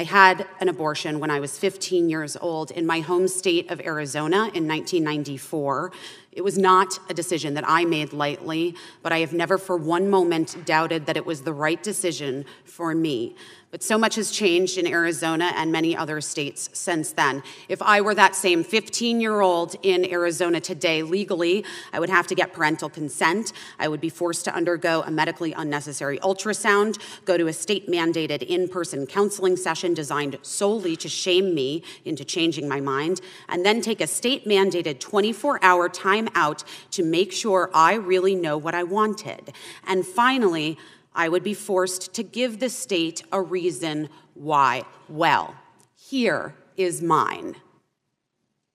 I 0.00 0.04
had 0.04 0.46
an 0.60 0.70
abortion 0.70 1.20
when 1.20 1.30
I 1.30 1.40
was 1.40 1.58
15 1.58 2.08
years 2.08 2.34
old 2.34 2.70
in 2.70 2.86
my 2.86 3.00
home 3.00 3.28
state 3.28 3.70
of 3.70 3.82
Arizona 3.82 4.48
in 4.54 4.66
1994. 4.66 5.92
It 6.32 6.42
was 6.42 6.56
not 6.56 6.98
a 7.08 7.14
decision 7.14 7.54
that 7.54 7.64
I 7.66 7.84
made 7.84 8.12
lightly, 8.12 8.76
but 9.02 9.12
I 9.12 9.18
have 9.18 9.32
never 9.32 9.58
for 9.58 9.76
one 9.76 10.08
moment 10.08 10.64
doubted 10.64 11.06
that 11.06 11.16
it 11.16 11.26
was 11.26 11.42
the 11.42 11.52
right 11.52 11.82
decision 11.82 12.44
for 12.64 12.94
me. 12.94 13.34
But 13.70 13.84
so 13.84 13.96
much 13.96 14.16
has 14.16 14.32
changed 14.32 14.78
in 14.78 14.86
Arizona 14.86 15.52
and 15.54 15.70
many 15.70 15.96
other 15.96 16.20
states 16.20 16.70
since 16.72 17.12
then. 17.12 17.40
If 17.68 17.80
I 17.80 18.00
were 18.00 18.16
that 18.16 18.34
same 18.34 18.64
15 18.64 19.20
year 19.20 19.40
old 19.40 19.76
in 19.82 20.10
Arizona 20.10 20.60
today 20.60 21.04
legally, 21.04 21.64
I 21.92 22.00
would 22.00 22.10
have 22.10 22.26
to 22.28 22.34
get 22.34 22.52
parental 22.52 22.88
consent. 22.88 23.52
I 23.78 23.86
would 23.86 24.00
be 24.00 24.08
forced 24.08 24.44
to 24.46 24.54
undergo 24.54 25.02
a 25.02 25.10
medically 25.10 25.52
unnecessary 25.52 26.18
ultrasound, 26.18 27.00
go 27.24 27.36
to 27.36 27.46
a 27.46 27.52
state 27.52 27.88
mandated 27.88 28.42
in 28.42 28.68
person 28.68 29.06
counseling 29.06 29.56
session 29.56 29.94
designed 29.94 30.36
solely 30.42 30.96
to 30.96 31.08
shame 31.08 31.54
me 31.54 31.84
into 32.04 32.24
changing 32.24 32.68
my 32.68 32.80
mind, 32.80 33.20
and 33.48 33.64
then 33.64 33.80
take 33.80 34.00
a 34.00 34.06
state 34.08 34.46
mandated 34.46 34.98
24 34.98 35.62
hour 35.62 35.88
time 36.20 36.32
out 36.34 36.64
to 36.92 37.02
make 37.02 37.32
sure 37.32 37.70
I 37.74 37.94
really 37.94 38.34
know 38.34 38.58
what 38.58 38.74
I 38.74 38.82
wanted. 38.82 39.52
And 39.86 40.06
finally, 40.06 40.78
I 41.14 41.28
would 41.28 41.42
be 41.42 41.54
forced 41.54 42.14
to 42.14 42.22
give 42.22 42.60
the 42.60 42.70
state 42.70 43.22
a 43.32 43.40
reason 43.40 44.08
why. 44.34 44.84
Well, 45.08 45.54
here 45.96 46.54
is 46.76 47.02
mine. 47.02 47.56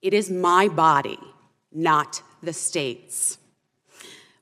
It 0.02 0.14
is 0.14 0.30
my 0.30 0.68
body, 0.68 1.20
not 1.72 2.22
the 2.43 2.54
state's. 2.54 3.38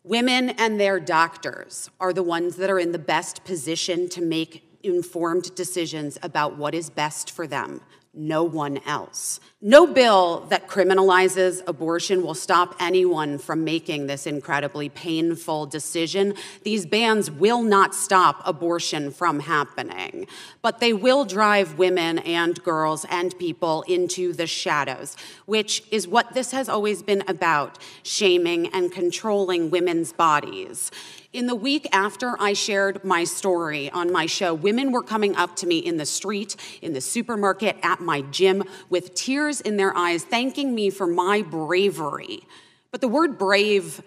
Women 0.04 0.50
and 0.50 0.80
their 0.80 1.00
doctors 1.00 1.90
are 2.00 2.12
the 2.12 2.24
ones 2.24 2.58
that 2.58 2.70
are 2.70 2.80
in 2.80 2.92
the 2.92 3.00
best 3.00 3.46
position 3.46 4.10
to 4.10 4.22
make 4.22 4.64
informed 4.84 5.56
decisions 5.56 6.18
about 6.22 6.58
what 6.58 6.76
is 6.76 6.90
best 6.90 7.32
for 7.32 7.48
them, 7.48 7.80
no 8.14 8.44
one 8.44 8.80
else. 8.86 9.40
No 9.60 9.88
bill 9.88 10.46
that 10.50 10.68
criminalizes 10.68 11.64
abortion 11.66 12.22
will 12.22 12.36
stop 12.36 12.76
anyone 12.80 13.40
from 13.40 13.64
making 13.64 14.06
this 14.06 14.28
incredibly 14.28 14.90
painful 14.90 15.66
decision. 15.66 16.36
These 16.64 16.86
bans 16.86 17.32
will 17.32 17.64
not 17.64 17.96
stop 17.96 18.42
abortion 18.46 19.10
from 19.10 19.40
happening, 19.40 20.28
but 20.62 20.80
they 20.80 20.94
will 20.94 21.26
drive 21.26 21.80
women 21.80 22.20
and 22.20 22.62
girls 22.64 23.04
and 23.10 23.38
people 23.40 23.84
into 23.88 24.32
the 24.34 24.48
shadows, 24.48 25.16
which 25.46 25.84
is 25.90 26.08
what 26.08 26.34
this 26.34 26.52
has 26.52 26.70
always 26.70 27.02
been 27.02 27.24
about 27.28 27.80
shaming 28.04 28.68
and 28.68 28.92
controlling 28.92 29.72
women's 29.72 30.14
bodies. 30.14 30.92
In 31.34 31.48
the 31.48 31.56
week 31.56 31.88
after 31.92 32.40
I 32.40 32.54
shared 32.54 33.04
my 33.04 33.24
story 33.24 33.90
on 33.90 34.12
my 34.12 34.28
show, 34.28 34.54
women 34.54 34.92
were 34.92 35.02
coming 35.02 35.36
up 35.36 35.56
to 35.58 35.68
me 35.68 35.80
in 35.80 35.98
the 35.98 36.06
street, 36.06 36.56
in 36.80 36.94
the 36.94 37.02
supermarket, 37.02 37.76
at 37.82 38.00
my 38.00 38.22
gym, 38.22 38.64
with 38.92 39.16
tears 39.16 39.60
in 39.60 39.78
their 39.78 39.98
eyes, 39.98 40.24
thanking 40.24 40.76
me 40.76 40.92
for 40.92 41.08
my 41.08 41.42
bravery. 41.42 42.44
But 42.92 43.02
the 43.02 43.08
word 43.08 43.40
brave 43.40 44.04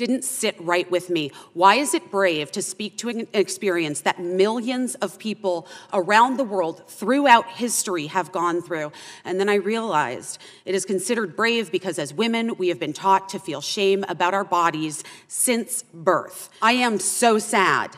didn't 0.00 0.24
sit 0.24 0.56
right 0.58 0.90
with 0.90 1.10
me. 1.10 1.30
Why 1.52 1.74
is 1.74 1.92
it 1.92 2.10
brave 2.10 2.50
to 2.52 2.62
speak 2.62 2.96
to 2.98 3.10
an 3.10 3.28
experience 3.34 4.00
that 4.00 4.18
millions 4.18 4.94
of 4.96 5.18
people 5.18 5.68
around 5.92 6.38
the 6.38 6.44
world 6.44 6.88
throughout 6.88 7.46
history 7.50 8.06
have 8.06 8.32
gone 8.32 8.62
through? 8.62 8.92
And 9.26 9.38
then 9.38 9.50
I 9.50 9.56
realized 9.56 10.38
it 10.64 10.74
is 10.74 10.86
considered 10.86 11.36
brave 11.36 11.70
because 11.70 11.98
as 11.98 12.14
women, 12.14 12.56
we 12.56 12.68
have 12.68 12.80
been 12.80 12.94
taught 12.94 13.28
to 13.28 13.38
feel 13.38 13.60
shame 13.60 14.02
about 14.08 14.32
our 14.32 14.42
bodies 14.42 15.04
since 15.28 15.84
birth. 15.92 16.48
I 16.62 16.72
am 16.72 16.98
so 16.98 17.38
sad 17.38 17.94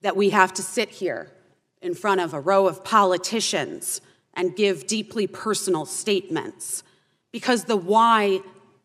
that 0.00 0.16
we 0.16 0.30
have 0.30 0.54
to 0.54 0.62
sit 0.62 0.88
here 0.88 1.30
in 1.82 1.94
front 1.94 2.22
of 2.22 2.32
a 2.32 2.40
row 2.40 2.66
of 2.66 2.84
politicians 2.84 4.00
and 4.32 4.56
give 4.56 4.86
deeply 4.86 5.26
personal 5.26 5.84
statements 5.84 6.82
because 7.32 7.64
the 7.64 7.76
why 7.76 8.40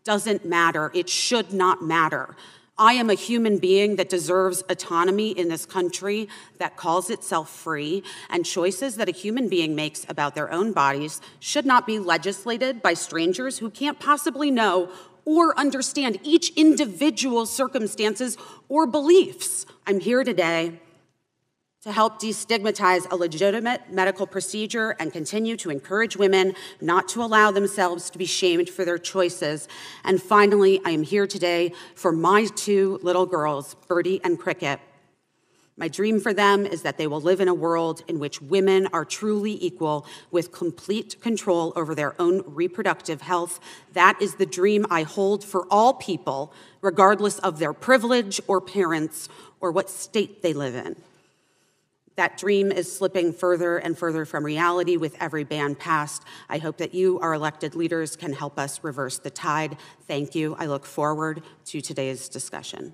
doesn't 0.07 0.45
matter. 0.45 0.89
It 0.93 1.09
should 1.09 1.51
not 1.51 1.83
matter. 1.83 2.33
I 2.77 2.93
am 2.93 3.09
a 3.09 3.13
human 3.13 3.57
being 3.57 3.97
that 3.97 4.07
deserves 4.07 4.63
autonomy 4.69 5.31
in 5.31 5.49
this 5.49 5.65
country 5.65 6.29
that 6.59 6.77
calls 6.77 7.09
itself 7.09 7.49
free, 7.49 8.03
and 8.29 8.45
choices 8.45 8.95
that 8.95 9.09
a 9.09 9.11
human 9.11 9.49
being 9.49 9.75
makes 9.75 10.05
about 10.07 10.33
their 10.33 10.49
own 10.49 10.71
bodies 10.71 11.19
should 11.41 11.65
not 11.65 11.85
be 11.85 11.99
legislated 11.99 12.81
by 12.81 12.93
strangers 12.93 13.57
who 13.57 13.69
can't 13.69 13.99
possibly 13.99 14.49
know 14.49 14.89
or 15.25 15.59
understand 15.59 16.19
each 16.23 16.51
individual's 16.55 17.51
circumstances 17.51 18.37
or 18.69 18.87
beliefs. 18.87 19.65
I'm 19.85 19.99
here 19.99 20.23
today 20.23 20.79
to 21.81 21.91
help 21.91 22.19
destigmatize 22.19 23.09
a 23.11 23.15
legitimate 23.15 23.93
medical 23.93 24.25
procedure 24.25 24.95
and 24.99 25.13
continue 25.13 25.55
to 25.55 25.69
encourage 25.69 26.17
women 26.17 26.53
not 26.81 27.07
to 27.07 27.23
allow 27.23 27.51
themselves 27.51 28.09
to 28.09 28.17
be 28.17 28.25
shamed 28.25 28.69
for 28.69 28.83
their 28.83 28.97
choices. 28.97 29.67
And 30.03 30.21
finally, 30.21 30.81
I 30.83 30.89
am 30.89 31.03
here 31.03 31.27
today 31.27 31.73
for 31.95 32.11
my 32.11 32.47
two 32.55 32.99
little 33.03 33.27
girls, 33.27 33.75
Birdie 33.87 34.19
and 34.23 34.39
Cricket. 34.39 34.79
My 35.79 35.87
dream 35.87 36.19
for 36.19 36.33
them 36.33 36.65
is 36.65 36.81
that 36.81 36.97
they 36.97 37.05
will 37.05 37.21
live 37.21 37.39
in 37.39 37.47
a 37.47 37.53
world 37.53 38.01
in 38.07 38.17
which 38.17 38.41
women 38.41 38.87
are 38.91 39.05
truly 39.05 39.63
equal 39.63 40.07
with 40.31 40.51
complete 40.51 41.21
control 41.21 41.71
over 41.75 41.93
their 41.93 42.19
own 42.19 42.41
reproductive 42.47 43.21
health. 43.21 43.59
That 43.93 44.19
is 44.19 44.35
the 44.35 44.47
dream 44.47 44.87
I 44.89 45.03
hold 45.03 45.43
for 45.43 45.67
all 45.69 45.93
people, 45.93 46.51
regardless 46.81 47.37
of 47.39 47.59
their 47.59 47.73
privilege 47.73 48.41
or 48.47 48.59
parents 48.59 49.29
or 49.61 49.71
what 49.71 49.91
state 49.91 50.41
they 50.41 50.53
live 50.53 50.73
in. 50.73 50.95
That 52.17 52.37
dream 52.37 52.71
is 52.71 52.91
slipping 52.91 53.31
further 53.31 53.77
and 53.77 53.97
further 53.97 54.25
from 54.25 54.43
reality 54.43 54.97
with 54.97 55.15
every 55.19 55.43
ban 55.43 55.75
passed. 55.75 56.23
I 56.49 56.57
hope 56.57 56.77
that 56.77 56.93
you, 56.93 57.19
our 57.19 57.35
elected 57.35 57.75
leaders, 57.75 58.15
can 58.15 58.33
help 58.33 58.59
us 58.59 58.83
reverse 58.83 59.19
the 59.19 59.29
tide. 59.29 59.77
Thank 60.07 60.33
you. 60.33 60.55
I 60.59 60.65
look 60.65 60.85
forward 60.85 61.43
to 61.65 61.79
today's 61.79 62.27
discussion. 62.27 62.93